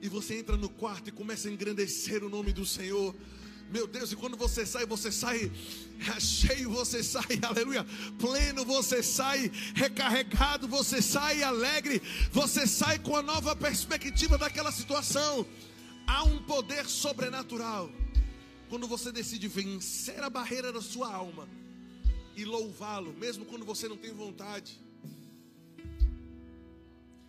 [0.00, 3.14] E você entra no quarto e começa a engrandecer o nome do Senhor.
[3.70, 5.50] Meu Deus, e quando você sai, você sai
[6.20, 7.84] cheio, você sai, aleluia,
[8.18, 12.00] pleno, você sai recarregado, você sai alegre,
[12.30, 15.46] você sai com a nova perspectiva daquela situação.
[16.06, 17.90] Há um poder sobrenatural
[18.68, 21.48] quando você decide vencer a barreira da sua alma
[22.36, 24.80] e louvá-lo, mesmo quando você não tem vontade.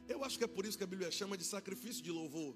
[0.08, 2.56] Eu acho que é por isso que a Bíblia chama de sacrifício de louvor.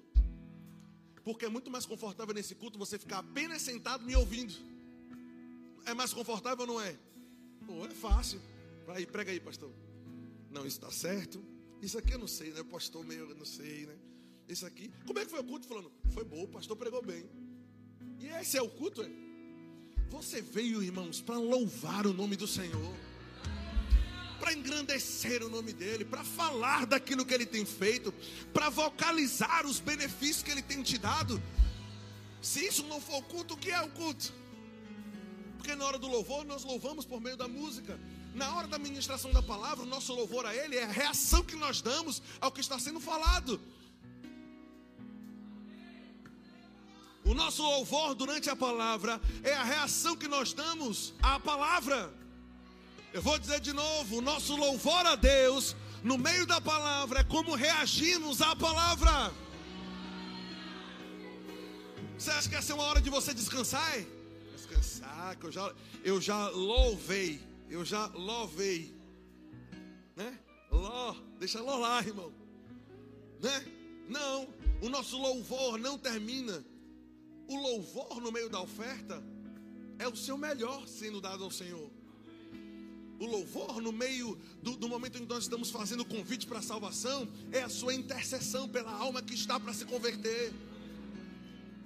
[1.24, 4.54] Porque é muito mais confortável nesse culto você ficar apenas sentado me ouvindo.
[5.86, 6.96] É mais confortável, não é?
[7.66, 8.40] Pô, é fácil.
[8.88, 9.72] Aí, prega aí, pastor.
[10.50, 11.44] Não, isso está certo.
[11.80, 12.62] Isso aqui eu não sei, né?
[12.62, 13.96] Pastor meio, eu não sei, né?
[14.48, 14.90] Isso aqui.
[15.06, 15.66] Como é que foi o culto?
[15.66, 17.24] Falando, foi bom, o pastor pregou bem.
[18.18, 19.10] E esse é o culto, é?
[20.10, 23.09] Você veio, irmãos, para louvar o nome do Senhor
[24.50, 28.12] para engrandecer o nome dele, para falar daquilo que ele tem feito,
[28.52, 31.40] para vocalizar os benefícios que ele tem te dado.
[32.42, 34.32] Se isso não for culto, o que é o culto?
[35.56, 38.00] Porque na hora do louvor nós louvamos por meio da música.
[38.34, 41.54] Na hora da ministração da palavra, o nosso louvor a Ele é a reação que
[41.54, 43.60] nós damos ao que está sendo falado.
[47.24, 52.19] O nosso louvor durante a palavra é a reação que nós damos à palavra.
[53.12, 57.24] Eu vou dizer de novo: o nosso louvor a Deus, no meio da palavra, é
[57.24, 59.32] como reagimos à palavra.
[62.16, 64.04] Você acha que essa é uma hora de você descansar?
[64.54, 68.94] Descansar, que eu já, eu já louvei, eu já louvei,
[70.14, 70.38] né?
[70.70, 72.32] Ló, deixa ló lá, irmão,
[73.40, 73.66] né?
[74.08, 74.48] Não,
[74.82, 76.64] o nosso louvor não termina.
[77.48, 79.20] O louvor no meio da oferta
[79.98, 81.90] é o seu melhor sendo dado ao Senhor
[83.20, 86.58] o louvor no meio do, do momento em que nós estamos fazendo o convite para
[86.58, 90.52] a salvação, é a sua intercessão pela alma que está para se converter.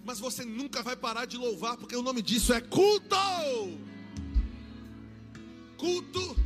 [0.05, 3.17] Mas você nunca vai parar de louvar, porque o nome disso é culto.
[5.77, 6.37] Culto,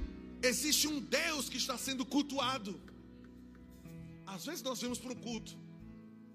[0.42, 2.80] existe um Deus que está sendo cultuado.
[4.26, 5.54] Às vezes nós vemos para o culto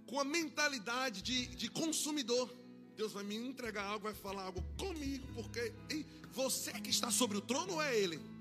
[0.05, 2.53] com a mentalidade de, de consumidor.
[2.95, 5.73] Deus vai me entregar algo, vai falar algo comigo, porque
[6.31, 8.32] você que está sobre o trono ou é Ele?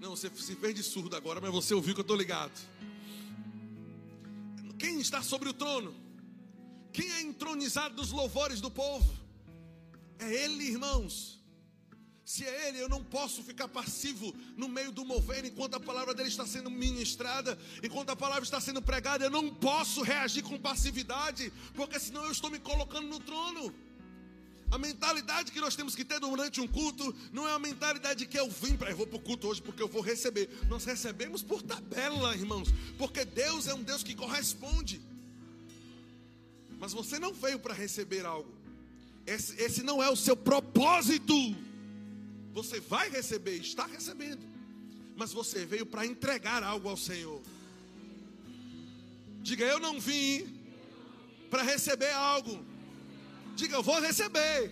[0.00, 2.52] Não, você se fez de surdo agora, mas você ouviu que eu estou ligado.
[4.78, 5.94] Quem está sobre o trono?
[6.92, 9.16] Quem é entronizado dos louvores do povo?
[10.18, 11.36] É Ele, irmãos.
[12.24, 16.12] Se é Ele, eu não posso ficar passivo no meio do mover enquanto a palavra
[16.12, 19.24] dele está sendo ministrada, enquanto a palavra está sendo pregada.
[19.24, 23.72] Eu não posso reagir com passividade, porque senão eu estou me colocando no trono.
[24.70, 28.38] A mentalidade que nós temos que ter durante um culto não é a mentalidade que
[28.38, 30.48] eu vim para eu vou para o culto hoje porque eu vou receber.
[30.68, 35.00] Nós recebemos por tabela, irmãos, porque Deus é um Deus que corresponde.
[36.78, 38.52] Mas você não veio para receber algo.
[39.24, 41.34] Esse, esse não é o seu propósito.
[42.52, 44.44] Você vai receber, está recebendo.
[45.16, 47.40] Mas você veio para entregar algo ao Senhor.
[49.42, 50.58] Diga, eu não vim
[51.48, 52.75] para receber algo
[53.56, 54.70] Diga, eu vou receber.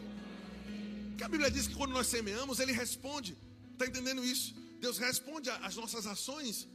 [1.08, 3.36] Porque a Bíblia diz que quando nós semeamos, Ele responde.
[3.72, 4.54] Está entendendo isso?
[4.78, 6.68] Deus responde às nossas ações.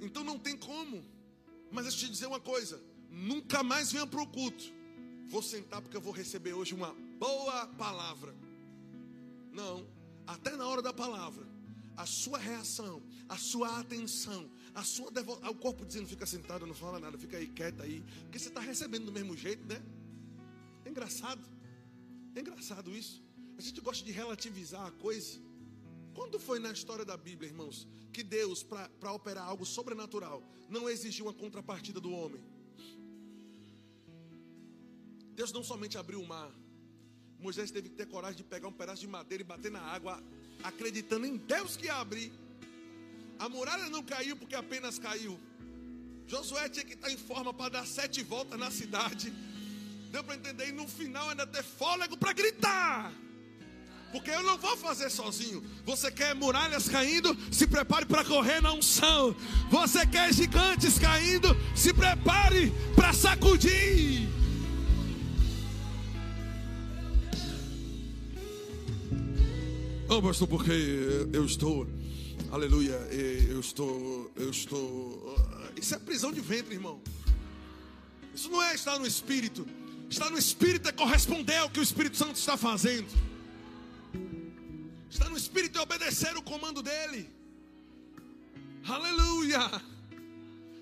[0.00, 1.04] Então não tem como.
[1.70, 4.64] Mas deixa eu te dizer uma coisa: nunca mais venha para o culto.
[5.28, 8.34] Vou sentar porque eu vou receber hoje uma boa palavra.
[9.52, 9.86] Não,
[10.26, 11.46] até na hora da palavra,
[11.96, 16.74] a sua reação, a sua atenção, a sua devoção, o corpo dizendo fica sentado, não
[16.74, 19.82] fala nada, fica aí quieto aí, porque você está recebendo do mesmo jeito, né?
[20.98, 21.40] Engraçado,
[22.34, 23.22] é engraçado isso.
[23.56, 25.38] A gente gosta de relativizar a coisa.
[26.12, 31.26] Quando foi na história da Bíblia, irmãos, que Deus, para operar algo sobrenatural, não exigiu
[31.26, 32.42] uma contrapartida do homem?
[35.36, 36.52] Deus não somente abriu o mar,
[37.38, 40.20] Moisés teve que ter coragem de pegar um pedaço de madeira e bater na água,
[40.64, 42.32] acreditando em Deus que ia abrir.
[43.38, 45.38] A muralha não caiu porque apenas caiu.
[46.26, 49.32] Josué tinha que estar em forma para dar sete voltas na cidade.
[50.10, 50.68] Deu para entender?
[50.68, 53.12] E no final ainda ter fôlego para gritar.
[54.10, 55.62] Porque eu não vou fazer sozinho.
[55.84, 57.36] Você quer muralhas caindo?
[57.52, 59.36] Se prepare para correr na unção.
[59.70, 61.48] Você quer gigantes caindo?
[61.76, 64.26] Se prepare para sacudir.
[70.10, 70.72] Oh, pastor, porque
[71.34, 71.86] eu estou,
[72.50, 72.94] aleluia,
[73.50, 75.36] eu estou, eu estou.
[75.76, 76.98] Isso é prisão de ventre, irmão.
[78.34, 79.66] Isso não é estar no espírito.
[80.08, 83.08] Estar no espírito é corresponder ao que o Espírito Santo está fazendo.
[85.10, 87.28] Estar no espírito é obedecer o comando dele.
[88.86, 89.60] Aleluia.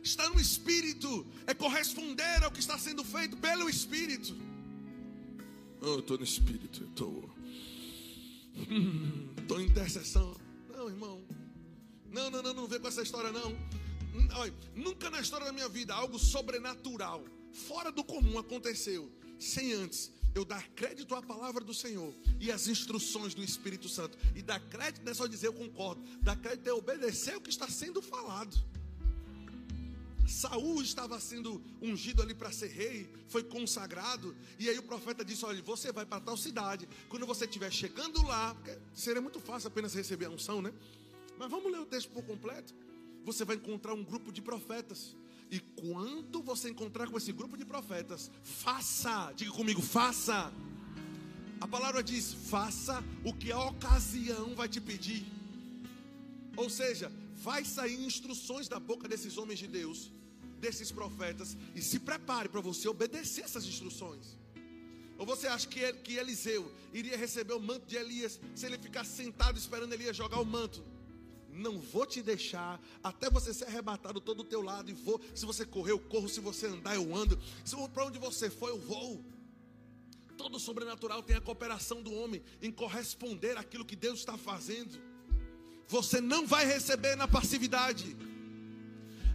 [0.02, 4.36] Estar no espírito é corresponder ao que está sendo feito pelo espírito.
[5.80, 7.30] Oh, eu estou no espírito, estou.
[9.40, 10.36] Estou em intercessão.
[10.72, 11.22] Não, irmão.
[12.10, 13.56] Não, não, não, não vem com essa história, não.
[14.36, 20.10] Olha, nunca na história da minha vida algo sobrenatural, fora do comum aconteceu, sem antes
[20.34, 24.18] eu dar crédito à palavra do Senhor e às instruções do Espírito Santo.
[24.34, 27.50] E dar crédito não é só dizer eu concordo, dar crédito é obedecer o que
[27.50, 28.56] está sendo falado.
[30.28, 35.44] Saul estava sendo ungido ali para ser rei, foi consagrado, e aí o profeta disse:
[35.44, 36.88] Olha, você vai para tal cidade.
[37.08, 40.72] Quando você estiver chegando lá, porque seria muito fácil apenas receber a unção, né?
[41.38, 42.74] Mas vamos ler o texto por completo.
[43.24, 45.16] Você vai encontrar um grupo de profetas.
[45.50, 50.52] E quando você encontrar com esse grupo de profetas, faça, diga comigo, faça.
[51.60, 55.24] A palavra diz: faça o que a ocasião vai te pedir.
[56.56, 60.10] Ou seja, vai sair instruções da boca desses homens de Deus
[60.58, 64.36] desses profetas e se prepare para você obedecer essas instruções.
[65.18, 69.04] Ou você acha que, que Eliseu iria receber o manto de Elias se ele ficar
[69.04, 70.82] sentado esperando Elias jogar o manto?
[71.56, 75.18] Não vou te deixar até você ser arrebatado todo o teu lado e vou.
[75.34, 76.28] Se você correr, eu corro.
[76.28, 77.40] Se você andar, eu ando.
[77.64, 79.24] Se para onde você for, eu vou.
[80.36, 85.00] Todo sobrenatural tem a cooperação do homem em corresponder àquilo que Deus está fazendo.
[85.88, 88.14] Você não vai receber na passividade.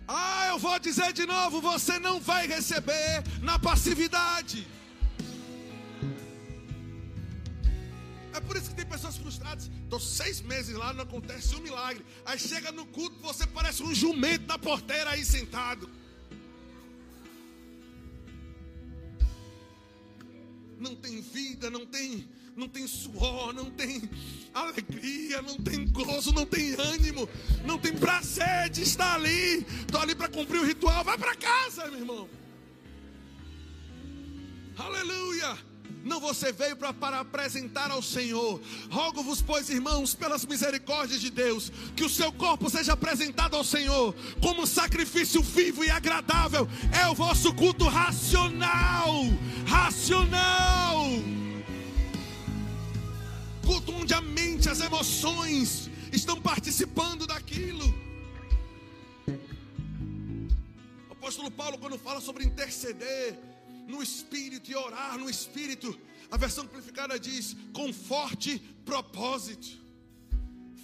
[0.08, 4.68] Ah, eu vou dizer de novo: você não vai receber na passividade.
[8.92, 9.70] Pessoas frustradas.
[9.84, 12.06] Estou seis meses lá, não acontece um milagre.
[12.26, 15.90] Aí chega no culto, você parece um jumento na porteira aí sentado.
[20.78, 24.10] Não tem vida, não tem não tem suor, não tem
[24.54, 27.28] alegria, não tem gozo, não tem ânimo,
[27.66, 29.66] não tem prazer de estar ali.
[29.82, 31.04] Estou ali para cumprir o ritual.
[31.04, 32.30] Vai para casa, meu irmão.
[34.78, 35.71] Aleluia.
[36.04, 38.62] Não você veio pra, para apresentar ao Senhor.
[38.90, 44.16] Rogo-vos, pois, irmãos, pelas misericórdias de Deus, que o seu corpo seja apresentado ao Senhor
[44.42, 46.68] como sacrifício vivo e agradável.
[47.00, 49.14] É o vosso culto racional.
[49.66, 51.08] Racional
[53.72, 57.86] culto onde a mente, as emoções estão participando daquilo.
[61.10, 63.40] O apóstolo Paulo, quando fala sobre interceder
[63.92, 65.90] no espírito e orar no espírito,
[66.30, 69.82] a versão amplificada diz com forte propósito.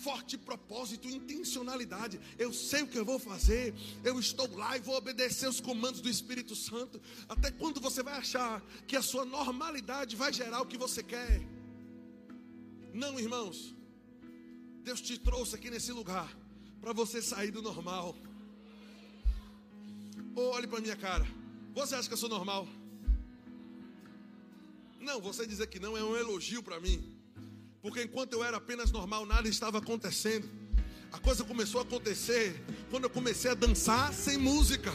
[0.08, 2.20] Forte propósito, intencionalidade.
[2.38, 3.74] Eu sei o que eu vou fazer.
[4.04, 7.02] Eu estou lá e vou obedecer os comandos do Espírito Santo.
[7.28, 11.42] Até quando você vai achar que a sua normalidade vai gerar o que você quer?
[12.94, 13.76] Não, irmãos.
[14.84, 16.30] Deus te trouxe aqui nesse lugar
[16.80, 18.16] para você sair do normal.
[20.36, 21.28] Oh, olhe para minha cara.
[21.74, 22.68] Você acha que eu sou normal?
[25.00, 27.18] Não, você dizer que não é um elogio para mim.
[27.82, 30.50] Porque enquanto eu era apenas normal, nada estava acontecendo.
[31.12, 34.94] A coisa começou a acontecer quando eu comecei a dançar sem música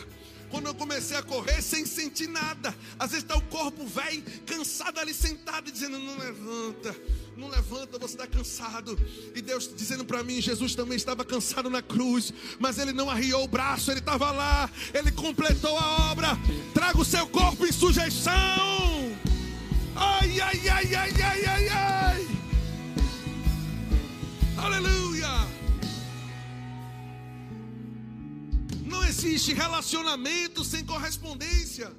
[0.51, 2.77] Quando eu comecei a correr sem sentir nada.
[2.99, 6.95] Às vezes está o corpo velho, cansado ali sentado, dizendo: Não levanta,
[7.39, 8.99] não levanta, você está cansado.
[9.35, 13.45] E Deus dizendo para mim: Jesus também estava cansado na cruz, mas ele não arriou
[13.45, 16.29] o braço, ele estava lá, ele completou a obra.
[16.75, 19.02] Traga o seu corpo em sujeição.
[19.95, 22.27] Ai, ai, ai, ai, ai, ai, ai.
[24.57, 25.29] Aleluia.
[28.85, 31.93] Não existe relacionamento sem correspondência.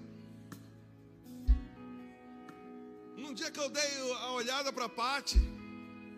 [3.17, 5.39] Num dia que eu dei a olhada para a Pati,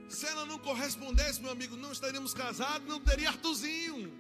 [0.07, 4.13] se ela não correspondesse, meu amigo, não estaríamos casados, não teria Artuzinho.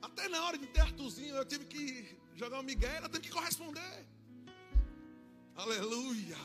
[0.00, 3.30] Até na hora de ter Artuzinho, eu tive que jogar o Miguel, ela teve que
[3.30, 4.11] corresponder.
[5.56, 6.36] Aleluia.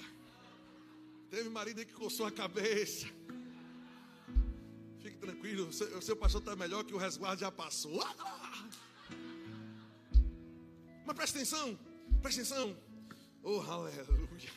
[1.30, 3.08] Teve marido aí que coçou a cabeça.
[5.00, 8.02] Fique tranquilo, o seu, seu pastor está melhor que o resguardo já passou.
[8.02, 8.70] Ah!
[11.06, 11.80] Mas presta atenção,
[12.22, 12.78] presta atenção.
[13.43, 14.52] Oh, aleluia.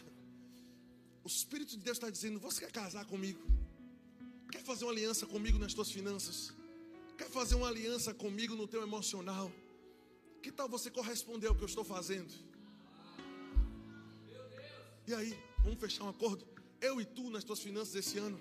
[1.22, 3.40] O Espírito de Deus está dizendo: Você quer casar comigo?
[4.50, 6.52] Quer fazer uma aliança comigo nas tuas finanças?
[7.16, 9.52] Quer fazer uma aliança comigo no teu emocional?
[10.42, 12.32] Que tal você corresponder ao que eu estou fazendo?
[15.10, 16.46] E aí, vamos fechar um acordo?
[16.80, 18.38] Eu e tu nas tuas finanças esse ano.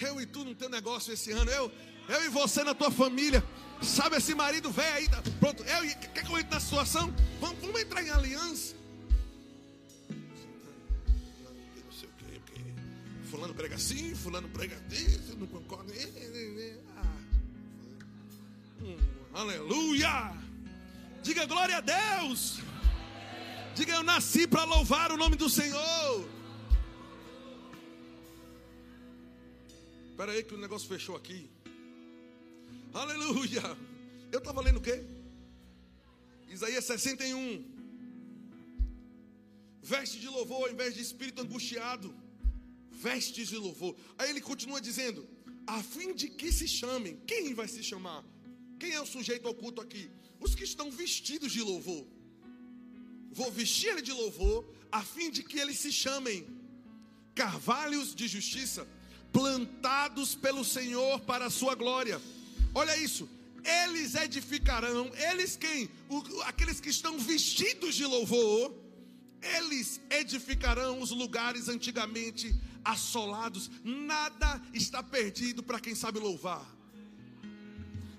[0.00, 1.50] Eu e tu no teu negócio esse ano.
[1.50, 1.68] Eu,
[2.08, 3.42] eu e você na tua família.
[3.82, 5.08] Sabe esse marido velho aí?
[5.40, 7.12] Pronto, eu e quer que eu entre na situação?
[7.40, 8.76] Vamos, vamos entrar em aliança.
[11.08, 12.62] Não sei o que, porque
[13.28, 15.92] fulano prega assim, fulano prega isso, não concordo.
[16.96, 17.16] Ah,
[18.80, 18.96] hum,
[19.34, 20.34] aleluia!
[21.20, 22.62] Diga glória a Deus!
[23.74, 26.28] Diga eu nasci para louvar o nome do Senhor.
[30.10, 31.50] Espera aí que o negócio fechou aqui.
[32.92, 33.62] Aleluia.
[34.30, 35.02] Eu estava lendo o quê?
[36.48, 37.64] Isaías 61.
[39.82, 42.14] Veste de louvor ao invés de espírito angustiado.
[42.90, 43.96] Vestes de louvor.
[44.18, 45.26] Aí ele continua dizendo:
[45.66, 47.16] a fim de que se chamem.
[47.26, 48.22] Quem vai se chamar?
[48.78, 50.10] Quem é o sujeito oculto aqui?
[50.38, 52.06] Os que estão vestidos de louvor.
[53.32, 56.46] Vou vestir ele de louvor, a fim de que eles se chamem
[57.34, 58.86] carvalhos de justiça
[59.32, 62.20] plantados pelo Senhor para a sua glória.
[62.74, 63.28] Olha isso.
[63.64, 65.88] Eles edificarão, eles quem?
[66.08, 68.74] O, aqueles que estão vestidos de louvor,
[69.40, 73.70] eles edificarão os lugares antigamente assolados.
[73.84, 76.66] Nada está perdido para quem sabe louvar.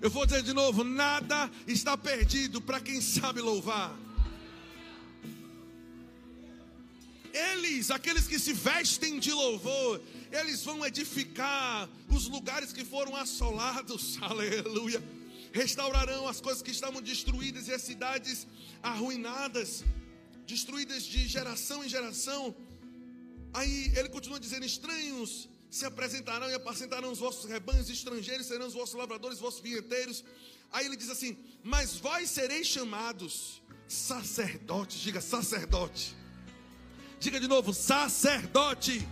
[0.00, 3.94] Eu vou dizer de novo: nada está perdido para quem sabe louvar.
[7.34, 14.18] Eles, aqueles que se vestem de louvor, eles vão edificar os lugares que foram assolados,
[14.22, 15.02] aleluia.
[15.52, 18.46] Restaurarão as coisas que estavam destruídas e as cidades
[18.80, 19.84] arruinadas,
[20.46, 22.54] destruídas de geração em geração.
[23.52, 28.74] Aí ele continua dizendo: estranhos se apresentarão e apacentarão os vossos rebanhos, estrangeiros serão os
[28.74, 30.24] vossos lavradores, os vossos vinheteiros.
[30.70, 36.23] Aí ele diz assim: Mas vós sereis chamados sacerdotes, diga sacerdote
[37.24, 39.08] Diga de novo, sacerdote.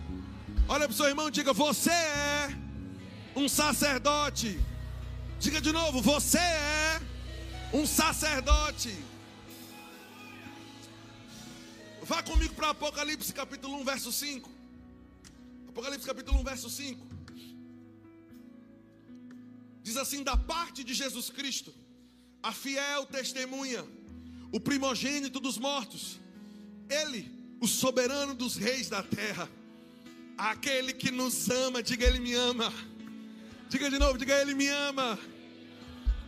[0.69, 2.55] Olha para o seu irmão, diga, você é
[3.35, 4.59] um sacerdote.
[5.39, 7.01] Diga de novo, você é
[7.73, 8.95] um sacerdote.
[12.03, 14.47] Vá comigo para Apocalipse capítulo 1, verso 5.
[15.69, 17.07] Apocalipse capítulo 1, verso 5.
[19.81, 21.73] Diz assim: da parte de Jesus Cristo,
[22.43, 23.83] a fiel testemunha,
[24.51, 26.19] o primogênito dos mortos,
[26.87, 29.49] ele o soberano dos reis da terra,
[30.37, 32.73] aquele que nos ama, diga ele me ama.
[33.69, 35.17] Diga de novo, diga ele me ama.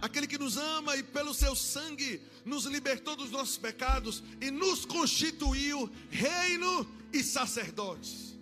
[0.01, 4.85] Aquele que nos ama e pelo seu sangue nos libertou dos nossos pecados e nos
[4.85, 8.34] constituiu reino e sacerdotes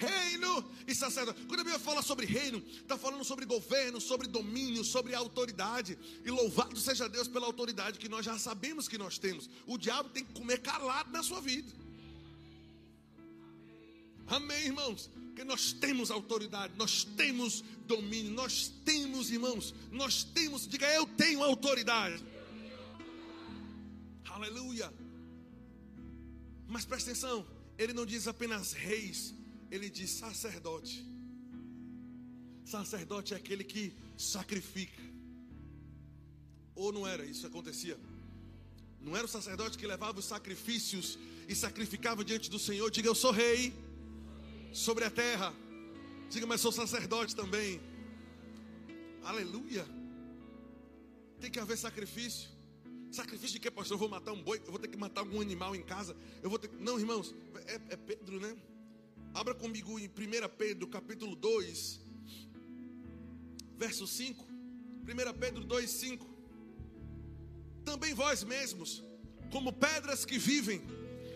[0.00, 1.40] reino e sacerdote.
[1.46, 5.98] Quando a Bíblia fala sobre reino, está falando sobre governo, sobre domínio, sobre autoridade.
[6.24, 9.48] E louvado seja Deus pela autoridade que nós já sabemos que nós temos.
[9.66, 11.70] O diabo tem que comer calado na sua vida.
[14.26, 15.10] Amém, irmãos?
[15.26, 21.42] Porque nós temos autoridade, nós temos domínio, nós temos, irmãos, nós temos, diga eu tenho
[21.42, 22.22] autoridade.
[24.28, 24.92] Aleluia.
[26.68, 27.44] Mas presta atenção,
[27.76, 29.34] ele não diz apenas reis,
[29.70, 31.04] ele diz sacerdote.
[32.64, 35.02] Sacerdote é aquele que sacrifica.
[36.74, 37.98] Ou não era isso que acontecia?
[39.00, 41.18] Não era o sacerdote que levava os sacrifícios
[41.48, 42.90] e sacrificava diante do Senhor.
[42.90, 43.72] Diga, eu sou rei
[44.72, 45.54] sobre a terra.
[46.28, 47.80] Diga, mas sou sacerdote também.
[49.24, 49.86] Aleluia.
[51.40, 52.50] Tem que haver sacrifício.
[53.10, 53.94] Sacrifício de quê, pastor?
[53.96, 56.16] Eu vou matar um boi, eu vou ter que matar algum animal em casa.
[56.42, 57.34] Eu vou ter Não, irmãos,
[57.66, 58.56] é, é Pedro, né?
[59.32, 60.10] Abra comigo em 1
[60.58, 62.00] Pedro, capítulo 2,
[63.78, 64.44] verso 5.
[64.44, 66.26] 1 Pedro 2, 5.
[67.84, 69.04] Também vós mesmos,
[69.52, 70.82] como pedras que vivem,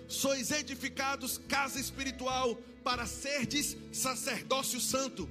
[0.09, 5.29] sois edificados casa espiritual para serdes sacerdócio santo,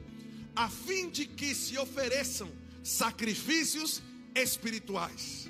[0.55, 2.49] a fim de que se ofereçam
[2.81, 4.01] sacrifícios
[4.33, 5.49] espirituais.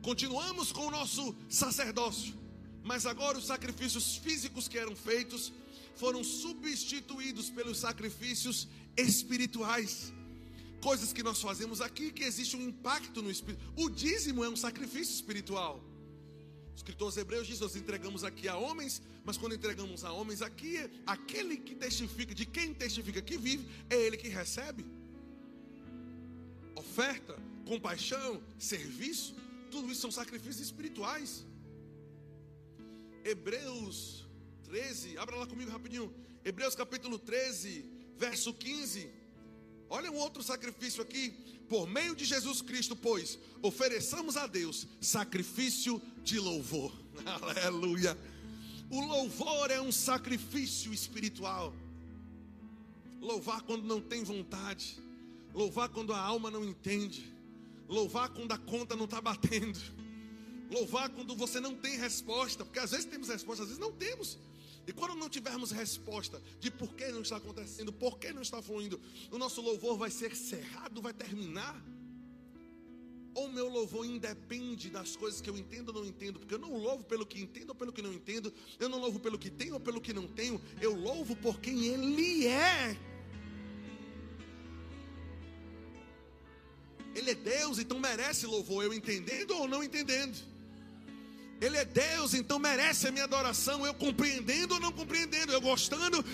[0.00, 2.34] Continuamos com o nosso sacerdócio,
[2.82, 5.52] mas agora os sacrifícios físicos que eram feitos
[5.96, 10.12] foram substituídos pelos sacrifícios espirituais.
[10.80, 13.62] Coisas que nós fazemos aqui que existe um impacto no espírito.
[13.76, 15.80] O dízimo é um sacrifício espiritual.
[16.72, 20.42] O escritor aos Hebreus diz: Nós entregamos aqui a homens, mas quando entregamos a homens
[20.42, 24.84] aqui, aquele que testifica, de quem testifica que vive, é ele que recebe.
[26.74, 27.36] Oferta,
[27.66, 29.36] compaixão, serviço,
[29.70, 31.46] tudo isso são sacrifícios espirituais.
[33.24, 34.26] Hebreus
[34.72, 36.10] 13, abra lá comigo rapidinho.
[36.42, 37.84] Hebreus capítulo 13,
[38.16, 39.06] verso 15.
[39.90, 41.28] Olha um outro sacrifício aqui.
[41.68, 46.90] Por meio de Jesus Cristo, pois, ofereçamos a Deus sacrifício de louvor.
[47.26, 48.16] Aleluia.
[48.88, 51.74] O louvor é um sacrifício espiritual.
[53.20, 54.98] Louvar quando não tem vontade.
[55.52, 57.30] Louvar quando a alma não entende.
[57.86, 59.78] Louvar quando a conta não está batendo.
[60.70, 62.64] Louvar quando você não tem resposta.
[62.64, 64.38] Porque às vezes temos resposta, às vezes não temos.
[64.86, 68.60] E quando não tivermos resposta de por que não está acontecendo, por que não está
[68.60, 71.80] fluindo, o nosso louvor vai ser cerrado, vai terminar.
[73.34, 76.76] Ou meu louvor independe das coisas que eu entendo ou não entendo, porque eu não
[76.76, 79.74] louvo pelo que entendo ou pelo que não entendo, eu não louvo pelo que tenho
[79.74, 82.98] ou pelo que não tenho, eu louvo por quem Ele é.
[87.14, 90.36] Ele é Deus, então merece louvor, eu entendendo ou não entendendo.
[91.62, 93.86] Ele é Deus, então merece a minha adoração.
[93.86, 96.24] Eu compreendendo ou não compreendendo, eu gostando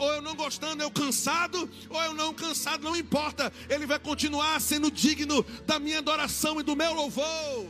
[0.00, 3.52] ou eu não gostando, eu cansado ou eu não cansado, não importa.
[3.68, 7.66] Ele vai continuar sendo digno da minha adoração e do meu louvor.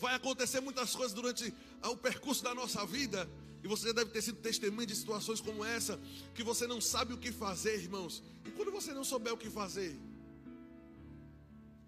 [0.00, 3.30] Vai acontecer muitas coisas durante o percurso da nossa vida.
[3.62, 5.98] E você deve ter sido testemunha de situações como essa,
[6.34, 8.20] que você não sabe o que fazer, irmãos.
[8.44, 9.96] E quando você não souber o que fazer,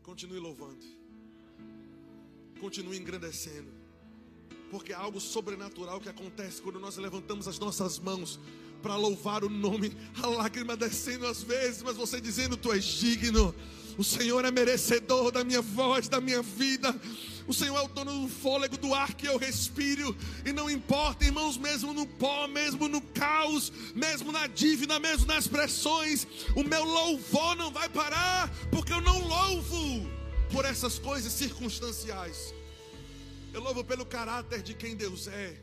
[0.06, 0.86] Continue louvando.
[2.60, 3.68] Continue engrandecendo.
[4.70, 8.38] Porque há algo sobrenatural que acontece quando nós levantamos as nossas mãos
[8.80, 9.92] para louvar o nome,
[10.22, 13.52] a lágrima descendo às vezes, mas você dizendo: Tu és digno,
[13.98, 16.94] o Senhor é merecedor da minha voz, da minha vida.
[17.46, 20.16] O Senhor é o dono do fôlego do ar que eu respiro.
[20.44, 25.46] E não importa, irmãos, mesmo no pó, mesmo no caos, mesmo na dívida, mesmo nas
[25.46, 26.26] pressões,
[26.56, 30.10] o meu louvor não vai parar, porque eu não louvo
[30.50, 32.52] por essas coisas circunstanciais.
[33.52, 35.56] Eu louvo pelo caráter de quem Deus é.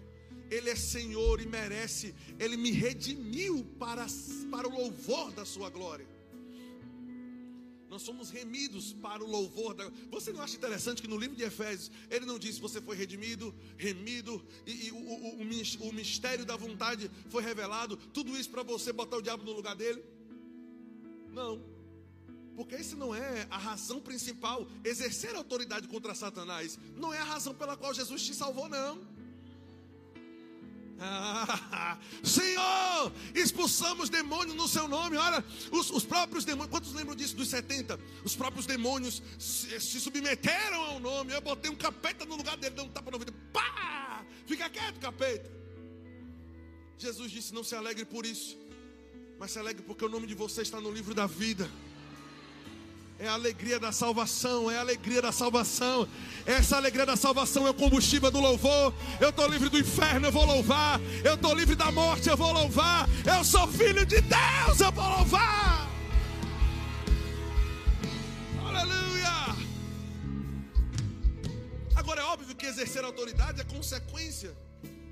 [0.50, 2.16] Ele é Senhor e merece.
[2.40, 4.06] Ele me redimiu para,
[4.50, 6.08] para o louvor da Sua glória.
[7.94, 9.88] Nós somos remidos para o louvor da.
[10.10, 13.54] Você não acha interessante que no livro de Efésios ele não diz você foi redimido,
[13.78, 17.96] remido e, e o, o, o, o mistério da vontade foi revelado?
[17.96, 20.04] Tudo isso para você botar o diabo no lugar dele?
[21.30, 21.64] Não.
[22.56, 24.68] Porque isso não é a razão principal.
[24.84, 29.13] Exercer autoridade contra Satanás não é a razão pela qual Jesus te salvou, não.
[32.24, 35.18] Senhor, expulsamos demônios no seu nome.
[35.18, 38.00] Olha, os, os, próprios demônios, quantos lembram disso dos 70?
[38.24, 41.34] Os próprios demônios se, se, submeteram ao nome.
[41.34, 43.34] Eu botei um capeta no lugar dele, deu um tapa no ouvido.
[43.52, 44.26] Pá!
[44.46, 45.50] Fica quieto, capeta.
[46.98, 48.58] Jesus disse: Não se alegre por isso,
[49.40, 51.70] mas se alegre porque o nome de você está no livro da vida.
[53.20, 56.08] É a alegria da salvação, é a alegria da salvação.
[56.46, 58.94] Essa alegria da salvação é o combustível do louvor.
[59.22, 61.00] Eu estou livre do inferno, eu vou louvar.
[61.24, 63.08] Eu estou livre da morte, eu vou louvar.
[63.26, 65.88] Eu sou filho de Deus, eu vou louvar.
[68.66, 69.56] Aleluia.
[71.96, 74.58] Agora é óbvio que exercer autoridade é consequência.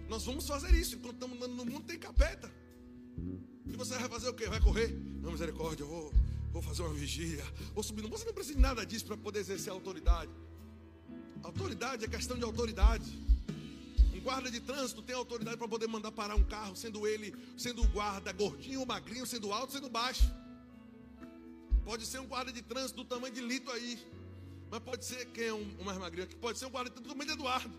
[0.09, 0.95] Nós vamos fazer isso.
[0.95, 2.51] Enquanto estamos andando no mundo, tem capeta.
[3.65, 4.47] E você vai fazer o quê?
[4.47, 4.89] Vai correr?
[5.21, 6.11] Não, misericórdia, eu vou
[6.51, 8.07] vou fazer uma vigília, vou subir.
[8.07, 10.31] Você não precisa de nada disso para poder exercer a autoridade.
[11.43, 13.09] Autoridade é questão de autoridade.
[14.13, 17.81] Um guarda de trânsito tem autoridade para poder mandar parar um carro, sendo ele, sendo
[17.81, 20.29] o guarda gordinho ou magrinho, sendo alto, sendo baixo.
[21.83, 23.99] Pode ser um guarda de trânsito do tamanho de Lito aí.
[24.69, 26.35] Mas pode ser quem é um, um mais magrinho aqui?
[26.35, 27.73] Pode ser um guarda de trânsito do tamanho de Eduardo.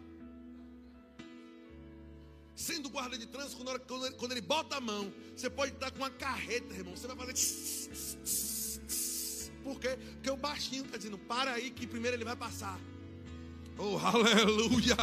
[2.55, 5.91] Sendo guarda de trânsito, quando, quando, ele, quando ele bota a mão, você pode estar
[5.91, 6.97] com uma carreta, irmão.
[6.97, 8.52] Você vai fazer.
[9.63, 9.97] Por quê?
[10.15, 12.79] Porque o baixinho está dizendo: para aí que primeiro ele vai passar.
[13.79, 14.97] Oh, aleluia!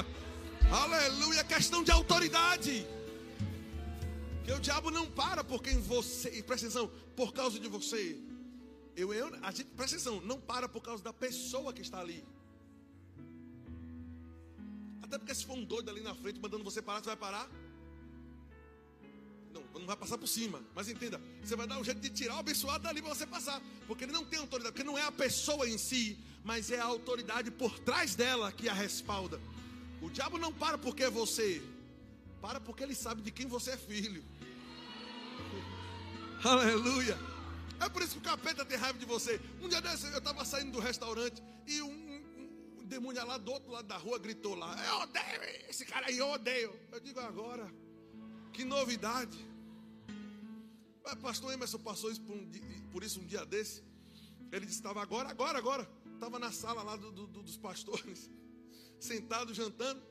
[0.71, 1.43] Aleluia!
[1.43, 2.85] Questão de autoridade.
[4.43, 8.17] Que o diabo não para por quem você, presta atenção, por causa de você.
[8.95, 12.23] Eu, eu, a gente, presta atenção, não para por causa da pessoa que está ali.
[15.01, 17.49] Até porque se for um doido ali na frente mandando você parar, você vai parar?
[19.53, 20.61] Não, não vai passar por cima.
[20.75, 23.61] Mas entenda, você vai dar um jeito de tirar o abençoado dali para você passar.
[23.87, 26.85] Porque ele não tem autoridade, porque não é a pessoa em si, mas é a
[26.85, 29.39] autoridade por trás dela que a respalda.
[30.01, 31.61] O diabo não para porque é você,
[32.41, 34.23] para porque ele sabe de quem você é filho.
[36.43, 37.17] Aleluia.
[37.81, 39.39] É por isso que o capeta tem raiva de você.
[39.61, 41.99] Um dia desse eu estava saindo do restaurante e um,
[42.89, 46.27] demônio lá do outro lado da rua gritou lá: Eu odeio esse cara aí, eu
[46.27, 46.77] odeio.
[46.91, 47.71] Eu digo agora.
[48.53, 49.37] Que novidade.
[51.21, 52.51] Pastor Emerson passou isso por, um,
[52.91, 53.83] por, isso um dia desse.
[54.51, 55.89] Ele disse: estava agora, agora, agora.
[56.13, 58.29] Estava na sala lá do, do, dos pastores,
[58.99, 60.01] sentado jantando.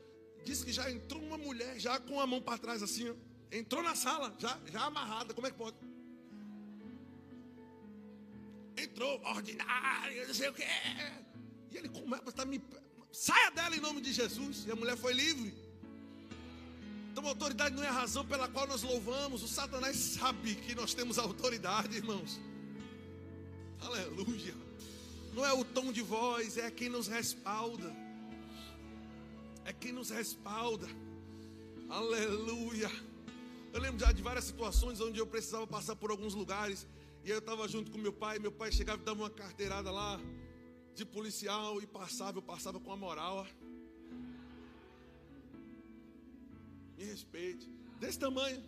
[0.44, 3.10] Disse que já entrou uma mulher, já com a mão para trás assim.
[3.10, 3.14] Ó.
[3.52, 5.34] Entrou na sala, já, já amarrada.
[5.34, 5.76] Como é que pode?
[8.76, 10.62] Entrou, ordinário, não sei o que.
[10.62, 12.62] E ele começa a me.
[13.12, 14.64] Saia dela em nome de Jesus.
[14.66, 15.67] E a mulher foi livre.
[17.10, 19.42] Então, autoridade não é a razão pela qual nós louvamos.
[19.42, 22.40] O Satanás sabe que nós temos autoridade, irmãos.
[23.80, 24.54] Aleluia.
[25.34, 27.94] Não é o tom de voz, é quem nos respalda.
[29.64, 30.88] É quem nos respalda.
[31.88, 32.90] Aleluia.
[33.72, 36.86] Eu lembro já de várias situações onde eu precisava passar por alguns lugares.
[37.24, 38.38] E eu estava junto com meu pai.
[38.38, 40.20] Meu pai chegava e dava uma carteirada lá
[40.94, 42.38] de policial e passava.
[42.38, 43.46] Eu passava com a moral.
[43.46, 43.67] Ó.
[46.98, 47.70] me respeite.
[48.00, 48.60] Desse tamanho.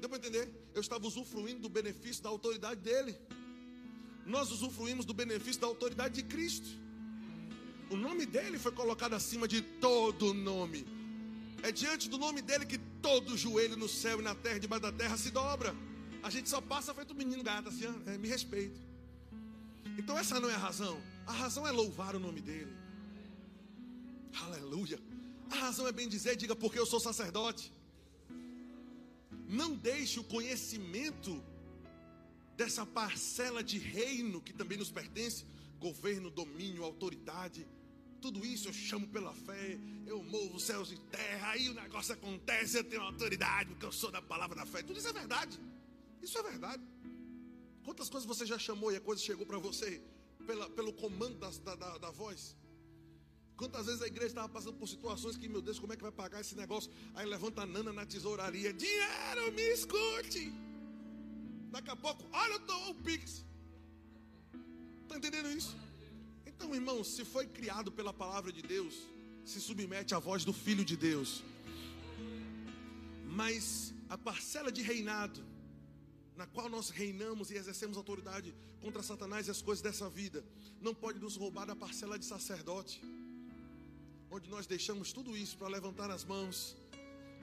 [0.00, 0.44] Deu para entender?
[0.74, 3.16] Eu estava usufruindo do benefício da autoridade dele.
[4.24, 6.68] Nós usufruímos do benefício da autoridade de Cristo.
[7.90, 10.86] O nome dele foi colocado acima de todo nome.
[11.64, 14.92] É diante do nome dele que todo joelho no céu e na terra, debaixo da
[14.92, 15.74] terra, se dobra.
[16.22, 18.80] A gente só passa feito menino gato assim, é, me respeito.
[19.96, 21.02] Então essa não é a razão.
[21.26, 22.72] A razão é louvar o nome dele.
[24.42, 25.07] Aleluia.
[25.50, 27.72] A razão é bem dizer, diga porque eu sou sacerdote.
[29.48, 31.42] Não deixe o conhecimento
[32.56, 35.46] dessa parcela de reino que também nos pertence,
[35.78, 37.66] governo, domínio, autoridade.
[38.20, 42.76] Tudo isso eu chamo pela fé, eu movo céus e terra, aí o negócio acontece,
[42.76, 44.82] eu tenho autoridade, porque eu sou da palavra da fé.
[44.82, 45.58] Tudo isso é verdade.
[46.20, 46.82] Isso é verdade.
[47.84, 50.02] Quantas coisas você já chamou e a coisa chegou para você
[50.46, 52.56] pela, pelo comando da, da, da voz?
[53.58, 56.12] Quantas vezes a igreja estava passando por situações que, meu Deus, como é que vai
[56.12, 56.92] pagar esse negócio?
[57.16, 60.52] Aí levanta a nana na tesouraria: Dinheiro, me escute.
[61.72, 62.56] Daqui a pouco, olha
[62.90, 63.44] o Pix.
[65.02, 65.76] Está entendendo isso?
[66.46, 68.94] Então, irmão, se foi criado pela palavra de Deus,
[69.44, 71.42] se submete à voz do Filho de Deus.
[73.26, 75.44] Mas a parcela de reinado,
[76.36, 80.44] na qual nós reinamos e exercemos autoridade contra Satanás e as coisas dessa vida,
[80.80, 83.00] não pode nos roubar da parcela de sacerdote
[84.38, 86.76] onde nós deixamos tudo isso para levantar as mãos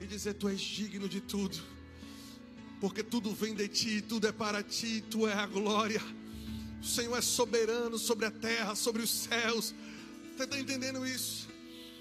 [0.00, 1.58] e dizer: Tu és digno de tudo,
[2.80, 6.00] porque tudo vem de ti, tudo é para ti, tu é a glória.
[6.80, 9.74] O Senhor é soberano sobre a terra, sobre os céus.
[10.34, 11.48] Você está entendendo isso?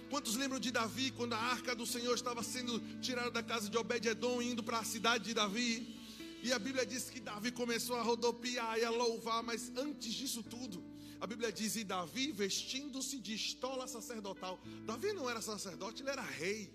[0.09, 3.77] Quantos lembram de Davi quando a arca do Senhor estava sendo tirada da casa de
[3.77, 5.93] Obed-Edom indo para a cidade de Davi?
[6.41, 10.41] E a Bíblia diz que Davi começou a rodopiar e a louvar, mas antes disso
[10.41, 10.81] tudo,
[11.25, 14.59] a Bíblia diz: E Davi vestindo-se de estola sacerdotal.
[14.85, 16.71] Davi não era sacerdote, ele era rei.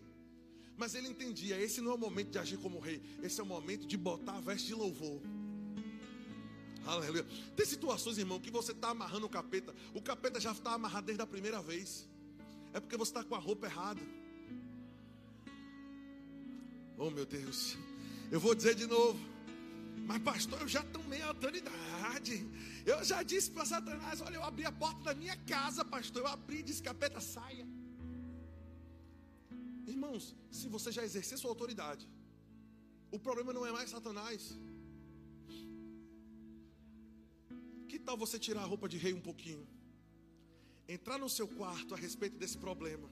[0.76, 3.46] Mas ele entendia: esse não é o momento de agir como rei, esse é o
[3.46, 5.20] momento de botar a veste de louvor.
[6.84, 7.24] Aleluia.
[7.54, 9.72] Tem situações, irmão, que você está amarrando o capeta.
[9.94, 12.08] O capeta já está amarrado desde a primeira vez.
[12.72, 14.00] É porque você está com a roupa errada.
[16.98, 17.76] Oh meu Deus.
[18.32, 19.16] Eu vou dizer de novo.
[20.06, 22.46] Mas, pastor, eu já tomei autoridade.
[22.84, 26.22] Eu já disse para Satanás: olha, eu abri a porta da minha casa, pastor.
[26.22, 27.66] Eu abri disse: capeta, saia.
[29.86, 32.08] Irmãos, se você já exercer sua autoridade,
[33.10, 34.56] o problema não é mais Satanás.
[37.88, 39.66] Que tal você tirar a roupa de rei um pouquinho?
[40.88, 43.08] Entrar no seu quarto a respeito desse problema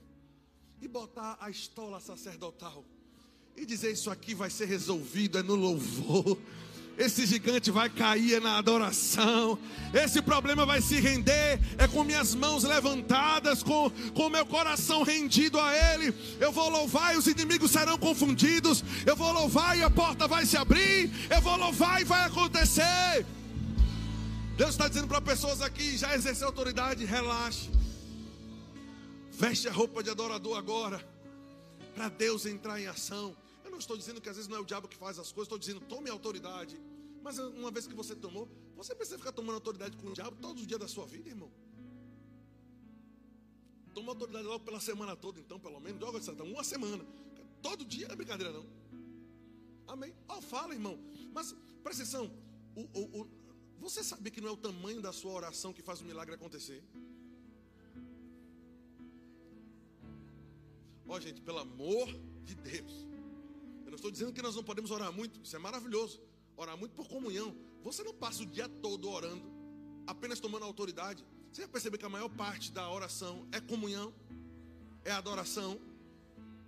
[0.80, 2.84] e botar a estola sacerdotal
[3.56, 6.38] e dizer: Isso aqui vai ser resolvido, é no louvor.
[6.98, 9.56] Esse gigante vai cair na adoração.
[9.94, 11.60] Esse problema vai se render.
[11.78, 16.12] É com minhas mãos levantadas, com com meu coração rendido a Ele.
[16.40, 18.82] Eu vou louvar e os inimigos serão confundidos.
[19.06, 21.08] Eu vou louvar e a porta vai se abrir.
[21.30, 23.24] Eu vou louvar e vai acontecer.
[24.56, 27.70] Deus está dizendo para pessoas aqui: já exerceu autoridade, relaxe.
[29.30, 31.00] Veste a roupa de adorador agora,
[31.94, 33.36] para Deus entrar em ação.
[33.78, 35.56] Não estou dizendo que às vezes não é o diabo que faz as coisas, estou
[35.56, 36.76] dizendo tome autoridade.
[37.22, 40.62] Mas uma vez que você tomou, você precisa ficar tomando autoridade com o diabo todos
[40.62, 41.48] os dias da sua vida, irmão.
[43.94, 47.06] Toma autoridade logo pela semana toda, então, pelo menos, joga de uma semana.
[47.62, 48.66] Todo dia não é brincadeira, não.
[49.86, 50.12] Amém?
[50.28, 50.98] Ó, oh, fala, irmão.
[51.32, 51.54] Mas,
[51.84, 52.32] presta atenção.
[52.74, 53.28] O, o, o,
[53.78, 56.82] você sabia que não é o tamanho da sua oração que faz o milagre acontecer?
[61.06, 62.08] Ó, oh, gente, pelo amor
[62.44, 63.06] de Deus.
[63.88, 65.40] Eu não estou dizendo que nós não podemos orar muito.
[65.42, 66.20] Isso é maravilhoso.
[66.58, 67.56] Orar muito por comunhão.
[67.82, 69.50] Você não passa o dia todo orando,
[70.06, 71.24] apenas tomando autoridade.
[71.50, 74.12] Você vai perceber que a maior parte da oração é comunhão,
[75.06, 75.80] é adoração.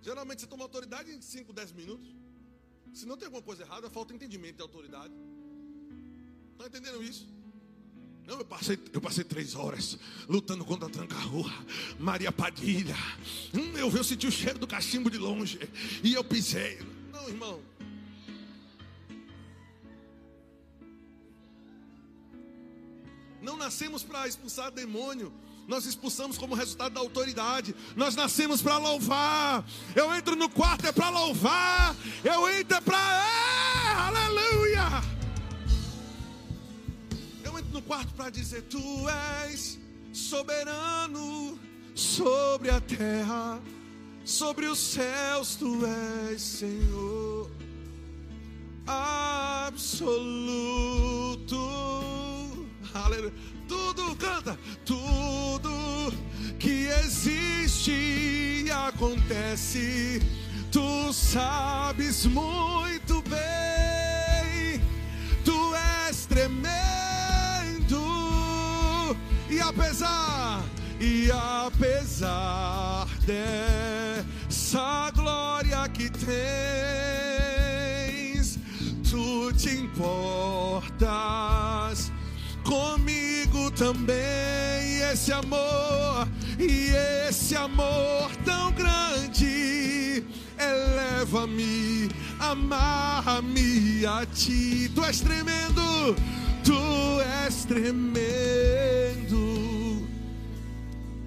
[0.01, 2.09] Geralmente você toma autoridade em 5, 10 minutos.
[2.91, 5.13] Se não tem alguma coisa errada, falta entendimento de autoridade.
[6.53, 7.29] Está entendendo isso?
[8.25, 11.53] Não, eu passei, eu passei três horas lutando contra a tranca-rua,
[11.99, 12.97] Maria Padilha.
[13.53, 15.59] Hum, eu, eu senti o cheiro do cachimbo de longe
[16.03, 16.79] e eu pisei.
[17.21, 17.61] Não, irmão.
[23.39, 25.31] Não nascemos para expulsar demônio.
[25.67, 27.75] Nós expulsamos como resultado da autoridade.
[27.95, 29.63] Nós nascemos para louvar.
[29.95, 31.95] Eu entro no quarto é para louvar.
[32.23, 32.97] Eu entro é para.
[32.97, 34.87] É, aleluia!
[37.43, 38.79] Eu entro no quarto para dizer: Tu
[39.47, 39.79] és
[40.11, 41.59] soberano
[41.93, 43.61] sobre a terra,
[44.25, 45.79] sobre os céus, Tu
[46.31, 47.49] és Senhor
[48.87, 49.87] absoluto.
[52.93, 53.33] Aleluia.
[53.67, 56.13] Tudo canta, tudo
[56.59, 60.21] que existe acontece,
[60.71, 64.81] tu sabes muito bem.
[65.45, 65.75] Tu
[66.07, 66.75] és tremendo
[69.49, 70.63] e apesar
[70.99, 74.10] e apesar glória
[76.01, 76.25] que
[78.33, 78.57] tens,
[79.09, 80.91] tu te importas
[82.63, 86.27] comigo também esse amor
[86.57, 86.89] e
[87.27, 90.23] esse amor tão grande
[90.57, 94.89] eleva-me, amarra-me a ti.
[94.95, 96.15] Tu és tremendo,
[96.63, 98.41] tu és tremendo.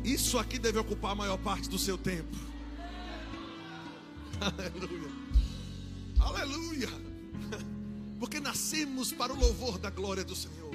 [0.02, 2.53] Isso aqui deve ocupar a maior parte do seu tempo.
[4.44, 5.10] Aleluia.
[6.20, 6.88] Aleluia.
[8.20, 10.74] Porque nascemos para o louvor da glória do Senhor.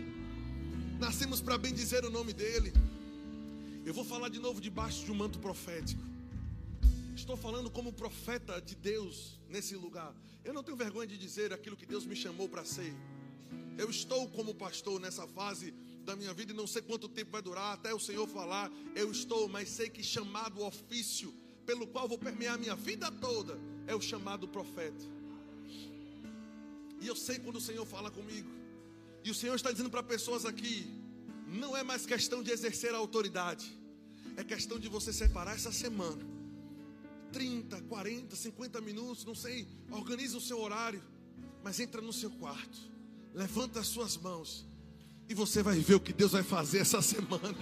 [0.99, 2.73] Nascemos para bendizer o nome dEle.
[3.85, 6.01] Eu vou falar de novo debaixo de um manto profético.
[7.15, 10.15] Estou falando como profeta de Deus nesse lugar.
[10.43, 12.95] Eu não tenho vergonha de dizer aquilo que Deus me chamou para ser.
[13.77, 17.41] Eu estou como pastor nessa fase da minha vida e não sei quanto tempo vai
[17.41, 18.71] durar até o Senhor falar.
[18.95, 21.31] Eu estou, mas sei que chamado ofício
[21.69, 25.05] pelo qual vou permear minha vida toda é o chamado profeta.
[26.99, 28.49] E eu sei quando o Senhor fala comigo.
[29.23, 30.91] E o Senhor está dizendo para pessoas aqui:
[31.45, 33.71] não é mais questão de exercer a autoridade,
[34.35, 36.25] é questão de você separar essa semana
[37.31, 41.03] 30, 40, 50 minutos, não sei, organiza o seu horário,
[41.63, 42.79] mas entra no seu quarto,
[43.31, 44.65] levanta as suas mãos
[45.29, 47.59] e você vai ver o que Deus vai fazer essa semana.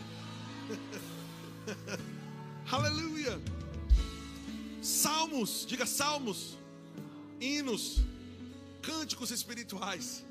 [2.71, 3.56] Aleluia!
[4.87, 6.57] Salmos, diga salmos,
[7.41, 7.97] hinos,
[8.81, 10.23] cânticos espirituais.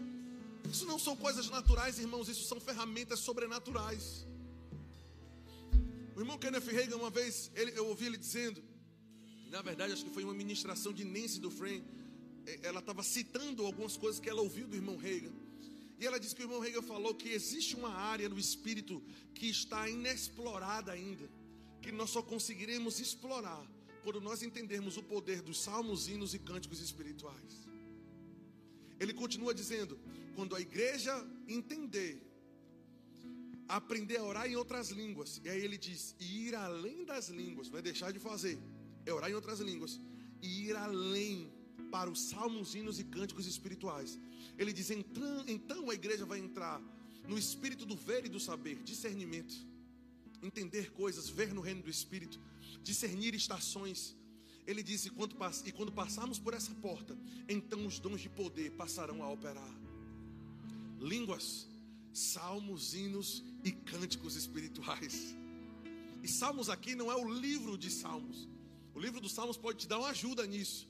[0.73, 4.27] Isso não são coisas naturais, irmãos, isso são ferramentas sobrenaturais.
[6.15, 8.65] O irmão Kenneth Reagan, uma vez, ele, eu ouvi ele dizendo,
[9.51, 11.85] na verdade, acho que foi uma ministração de Nancy do Frame,
[12.63, 15.35] ela estava citando algumas coisas que ela ouviu do irmão Reagan.
[16.01, 19.03] E ela disse que o irmão Reagan falou que existe uma área no espírito
[19.35, 21.29] que está inexplorada ainda,
[21.83, 23.76] que nós só conseguiremos explorar
[24.07, 27.55] quando nós entendermos o poder dos salmos, hinos e cânticos espirituais.
[29.01, 29.99] Ele continua dizendo:
[30.37, 31.13] quando a igreja
[31.49, 32.23] entender,
[33.67, 37.81] aprender a orar em outras línguas, e aí ele diz: ir além das línguas, não
[37.81, 38.57] é deixar de fazer,
[39.05, 39.99] é orar em outras línguas,
[40.41, 41.53] e ir além
[41.91, 44.17] para os salmos, hinos e cânticos espirituais.
[44.57, 46.81] Ele diz: então a igreja vai entrar
[47.27, 49.67] no espírito do ver e do saber, discernimento,
[50.47, 52.41] entender coisas, ver no reino do espírito,
[52.83, 54.17] discernir estações.
[54.67, 55.09] Ele disse:
[55.65, 57.17] e quando passarmos por essa porta,
[57.49, 59.87] então os dons de poder passarão a operar
[61.01, 61.67] línguas,
[62.13, 65.37] salmos, hinos e cânticos espirituais.
[66.23, 68.49] E salmos aqui não é o livro de salmos.
[68.95, 70.89] O livro dos salmos pode te dar uma ajuda nisso.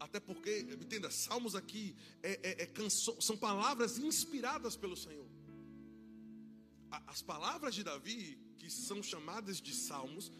[0.00, 5.27] Até porque, entenda, salmos aqui é, é, é canso, são palavras inspiradas pelo Senhor.
[7.06, 10.32] As palavras de Davi, que são chamadas de salmos,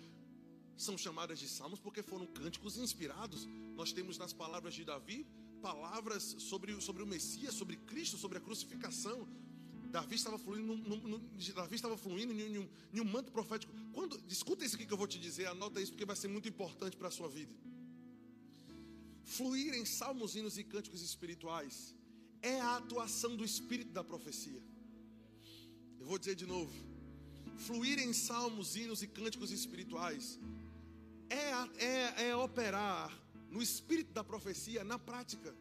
[0.77, 3.47] são chamadas de salmos porque foram cânticos inspirados.
[3.75, 5.27] Nós temos nas palavras de Davi
[5.61, 9.29] palavras sobre, sobre o Messias, sobre Cristo, sobre a crucificação.
[9.91, 10.77] Davi estava fluindo,
[11.55, 13.73] Davi estava fluindo em um, em um manto profético.
[13.93, 16.49] Quando, escuta isso aqui que eu vou te dizer, anota isso porque vai ser muito
[16.49, 17.53] importante para a sua vida.
[19.25, 21.95] Fluir em salmos, hinos e cânticos espirituais
[22.41, 24.63] é a atuação do Espírito da profecia.
[26.09, 26.73] Vou dizer de novo.
[27.67, 30.39] Fluir em salmos, hinos e cânticos espirituais
[31.29, 33.13] é, é, é operar
[33.51, 35.55] no espírito da profecia na prática.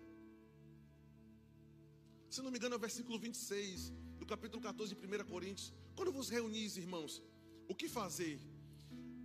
[2.29, 5.73] Se não me engano, é o versículo 26 do capítulo 14 de 1 Coríntios.
[5.97, 7.21] Quando vos reunis, irmãos,
[7.67, 8.39] o que fazer?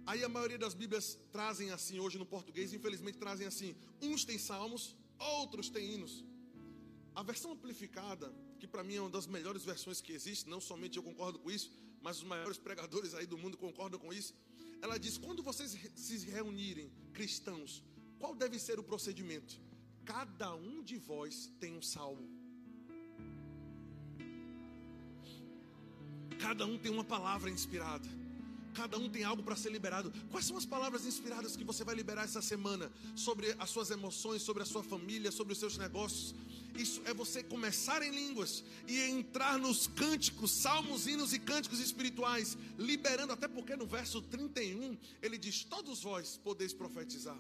[0.05, 4.39] Aí a maioria das Bíblias trazem assim, hoje no português, infelizmente trazem assim: uns têm
[4.39, 6.25] salmos, outros têm hinos.
[7.15, 10.97] A versão amplificada, que para mim é uma das melhores versões que existe, não somente
[10.97, 11.69] eu concordo com isso,
[12.01, 14.33] mas os maiores pregadores aí do mundo concordam com isso.
[14.81, 17.83] Ela diz: quando vocês se reunirem, cristãos,
[18.21, 19.61] qual deve ser o procedimento?
[20.05, 22.25] Cada um de vós tem um salmo.
[26.39, 28.09] Cada um tem uma palavra inspirada.
[28.75, 30.13] Cada um tem algo para ser liberado.
[30.31, 34.41] Quais são as palavras inspiradas que você vai liberar essa semana sobre as suas emoções,
[34.41, 36.33] sobre a sua família, sobre os seus negócios?
[36.75, 42.57] Isso é você começar em línguas e entrar nos cânticos, salmos, hinos e cânticos espirituais,
[42.79, 47.39] liberando, até porque no verso 31 ele diz: Todos vós podeis profetizar.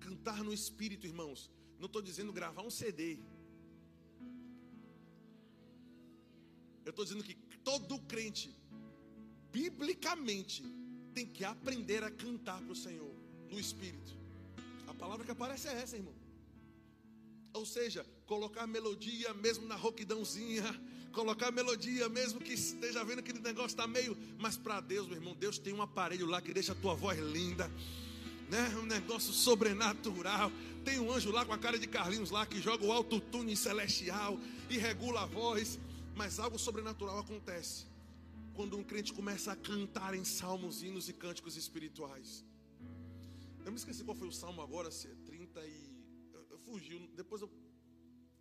[0.00, 1.50] Cantar no espírito, irmãos.
[1.78, 3.18] Não estou dizendo gravar um CD.
[6.84, 8.54] Eu estou dizendo que todo crente
[9.52, 10.64] biblicamente,
[11.14, 13.14] tem que aprender a cantar para o Senhor
[13.50, 14.16] no Espírito.
[14.88, 16.14] A palavra que aparece é essa, irmão.
[17.52, 20.64] Ou seja, colocar melodia mesmo na roquidãozinha,
[21.12, 24.16] colocar melodia mesmo que esteja vendo que o negócio está meio.
[24.38, 27.18] Mas para Deus, meu irmão, Deus tem um aparelho lá que deixa a tua voz
[27.18, 27.70] linda,
[28.50, 28.68] né?
[28.76, 30.50] Um negócio sobrenatural.
[30.84, 34.38] Tem um anjo lá com a cara de Carlinhos lá que joga o autotune celestial
[34.70, 35.78] e regula a voz.
[36.14, 37.86] Mas algo sobrenatural acontece
[38.54, 42.44] quando um crente começa a cantar em salmos, hinos e cânticos espirituais.
[43.64, 45.21] Eu me esqueci qual foi o salmo agora, se 30.
[45.21, 45.21] Eu,
[46.72, 47.50] fugiu, depois eu.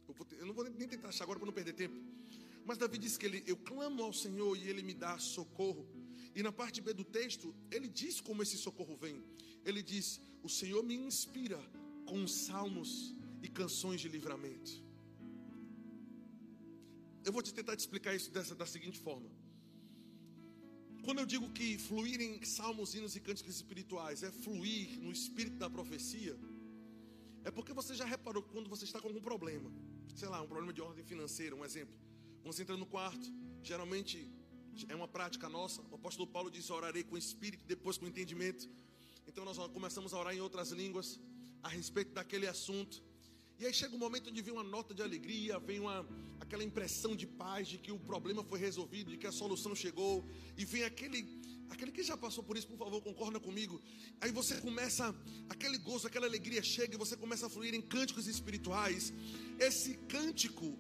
[0.08, 1.98] Eu, vou, eu, não vou nem tentar achar agora para não perder tempo.
[2.68, 5.86] Mas Davi disse que ele, eu clamo ao Senhor e ele me dá socorro.
[6.38, 9.18] E na parte B do texto, ele diz como esse socorro vem.
[9.66, 11.60] Ele diz: O Senhor me inspira
[12.06, 12.92] com salmos
[13.44, 14.72] e canções de livramento.
[17.26, 19.30] Eu vou te tentar te explicar isso dessa, da seguinte forma.
[21.04, 25.58] Quando eu digo que fluir em salmos, hinos e cânticos espirituais é fluir no espírito
[25.58, 26.36] da profecia,
[27.44, 29.72] é porque você já reparou quando você está com algum problema,
[30.16, 31.96] sei lá, um problema de ordem financeira, um exemplo,
[32.44, 33.32] você entra no quarto,
[33.64, 34.30] geralmente
[34.88, 38.70] é uma prática nossa, o apóstolo Paulo diz: orarei com espírito, depois com entendimento.
[39.28, 41.20] Então nós começamos a orar em outras línguas
[41.62, 43.02] a respeito daquele assunto.
[43.60, 46.08] E aí chega um momento onde vem uma nota de alegria, vem uma,
[46.40, 50.28] aquela impressão de paz, de que o problema foi resolvido, de que a solução chegou,
[50.58, 51.22] e vem aquele,
[51.72, 53.82] aquele que já passou por isso, por favor, concorda comigo.
[54.20, 55.16] Aí você começa,
[55.50, 59.14] aquele gozo, aquela alegria chega, e você começa a fluir em cânticos espirituais.
[59.58, 60.78] Esse cântico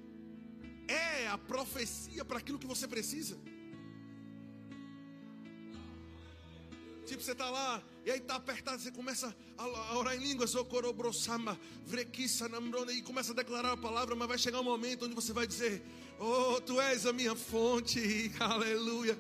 [0.87, 3.39] é a profecia para aquilo que você precisa.
[7.05, 10.53] Tipo, você está lá, e aí está apertado, você começa a orar em línguas,
[12.93, 15.81] e começa a declarar a palavra, mas vai chegar um momento onde você vai dizer:
[16.19, 19.17] Oh, tu és a minha fonte, aleluia,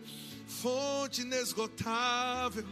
[0.51, 2.65] fonte inesgotável,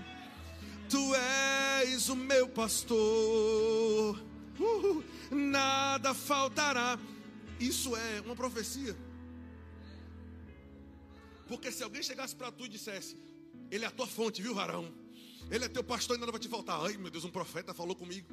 [0.89, 4.19] tu és o meu pastor,
[4.59, 6.99] uh, nada faltará.
[7.59, 8.95] Isso é uma profecia.
[11.47, 13.17] Porque se alguém chegasse para tu e dissesse:
[13.71, 14.93] Ele é a tua fonte, viu, Varão?
[15.49, 16.79] Ele é teu pastor e nada vai te faltar.
[16.85, 18.27] Ai, meu Deus, um profeta falou comigo.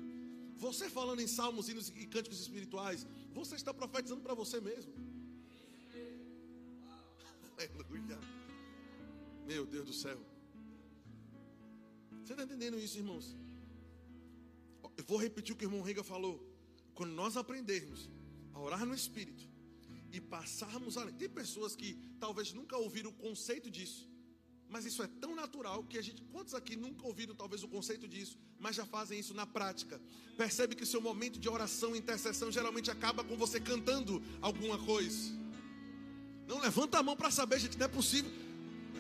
[0.59, 4.93] Você falando em salmos, hinos e cânticos espirituais, você está profetizando para você mesmo.
[7.57, 8.36] Aleluia.
[9.47, 10.19] Meu Deus do céu.
[12.25, 13.37] Você está entendendo isso, irmãos?
[14.97, 16.45] Eu vou repetir o que o irmão Rega falou.
[16.95, 18.11] Quando nós aprendermos
[18.53, 19.49] a orar no Espírito
[20.13, 21.15] e passarmos além.
[21.15, 24.09] Tem pessoas que talvez nunca ouviram o conceito disso.
[24.69, 28.09] Mas isso é tão natural que a gente, quantos aqui nunca ouviram talvez o conceito
[28.09, 30.01] disso, mas já fazem isso na prática?
[30.37, 35.33] Percebe que seu momento de oração e intercessão geralmente acaba com você cantando alguma coisa.
[36.49, 38.31] Não levanta a mão para saber, gente, não é possível.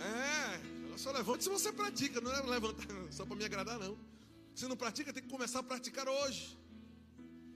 [0.01, 3.97] É, só levanta se você pratica, não é levantar só para me agradar, não.
[4.55, 6.57] Se não pratica, tem que começar a praticar hoje.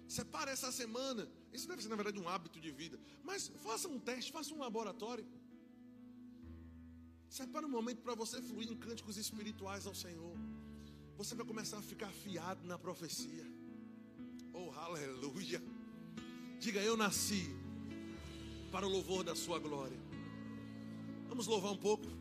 [0.07, 1.29] Separe essa semana.
[1.53, 2.99] Isso deve ser, na verdade, um hábito de vida.
[3.25, 5.27] Mas faça um teste, faça um laboratório.
[7.29, 10.37] Separa um momento para você fluir em cânticos espirituais ao Senhor.
[11.17, 13.47] Você vai começar a ficar afiado na profecia.
[14.53, 15.63] Oh, aleluia.
[16.59, 17.49] Diga, eu nasci
[18.71, 19.99] para o louvor da sua glória.
[21.29, 22.20] Vamos louvar um pouco.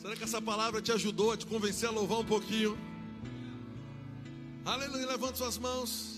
[0.00, 2.78] Será que essa palavra te ajudou a te convencer a louvar um pouquinho?
[4.64, 6.17] Aleluia, levante suas mãos.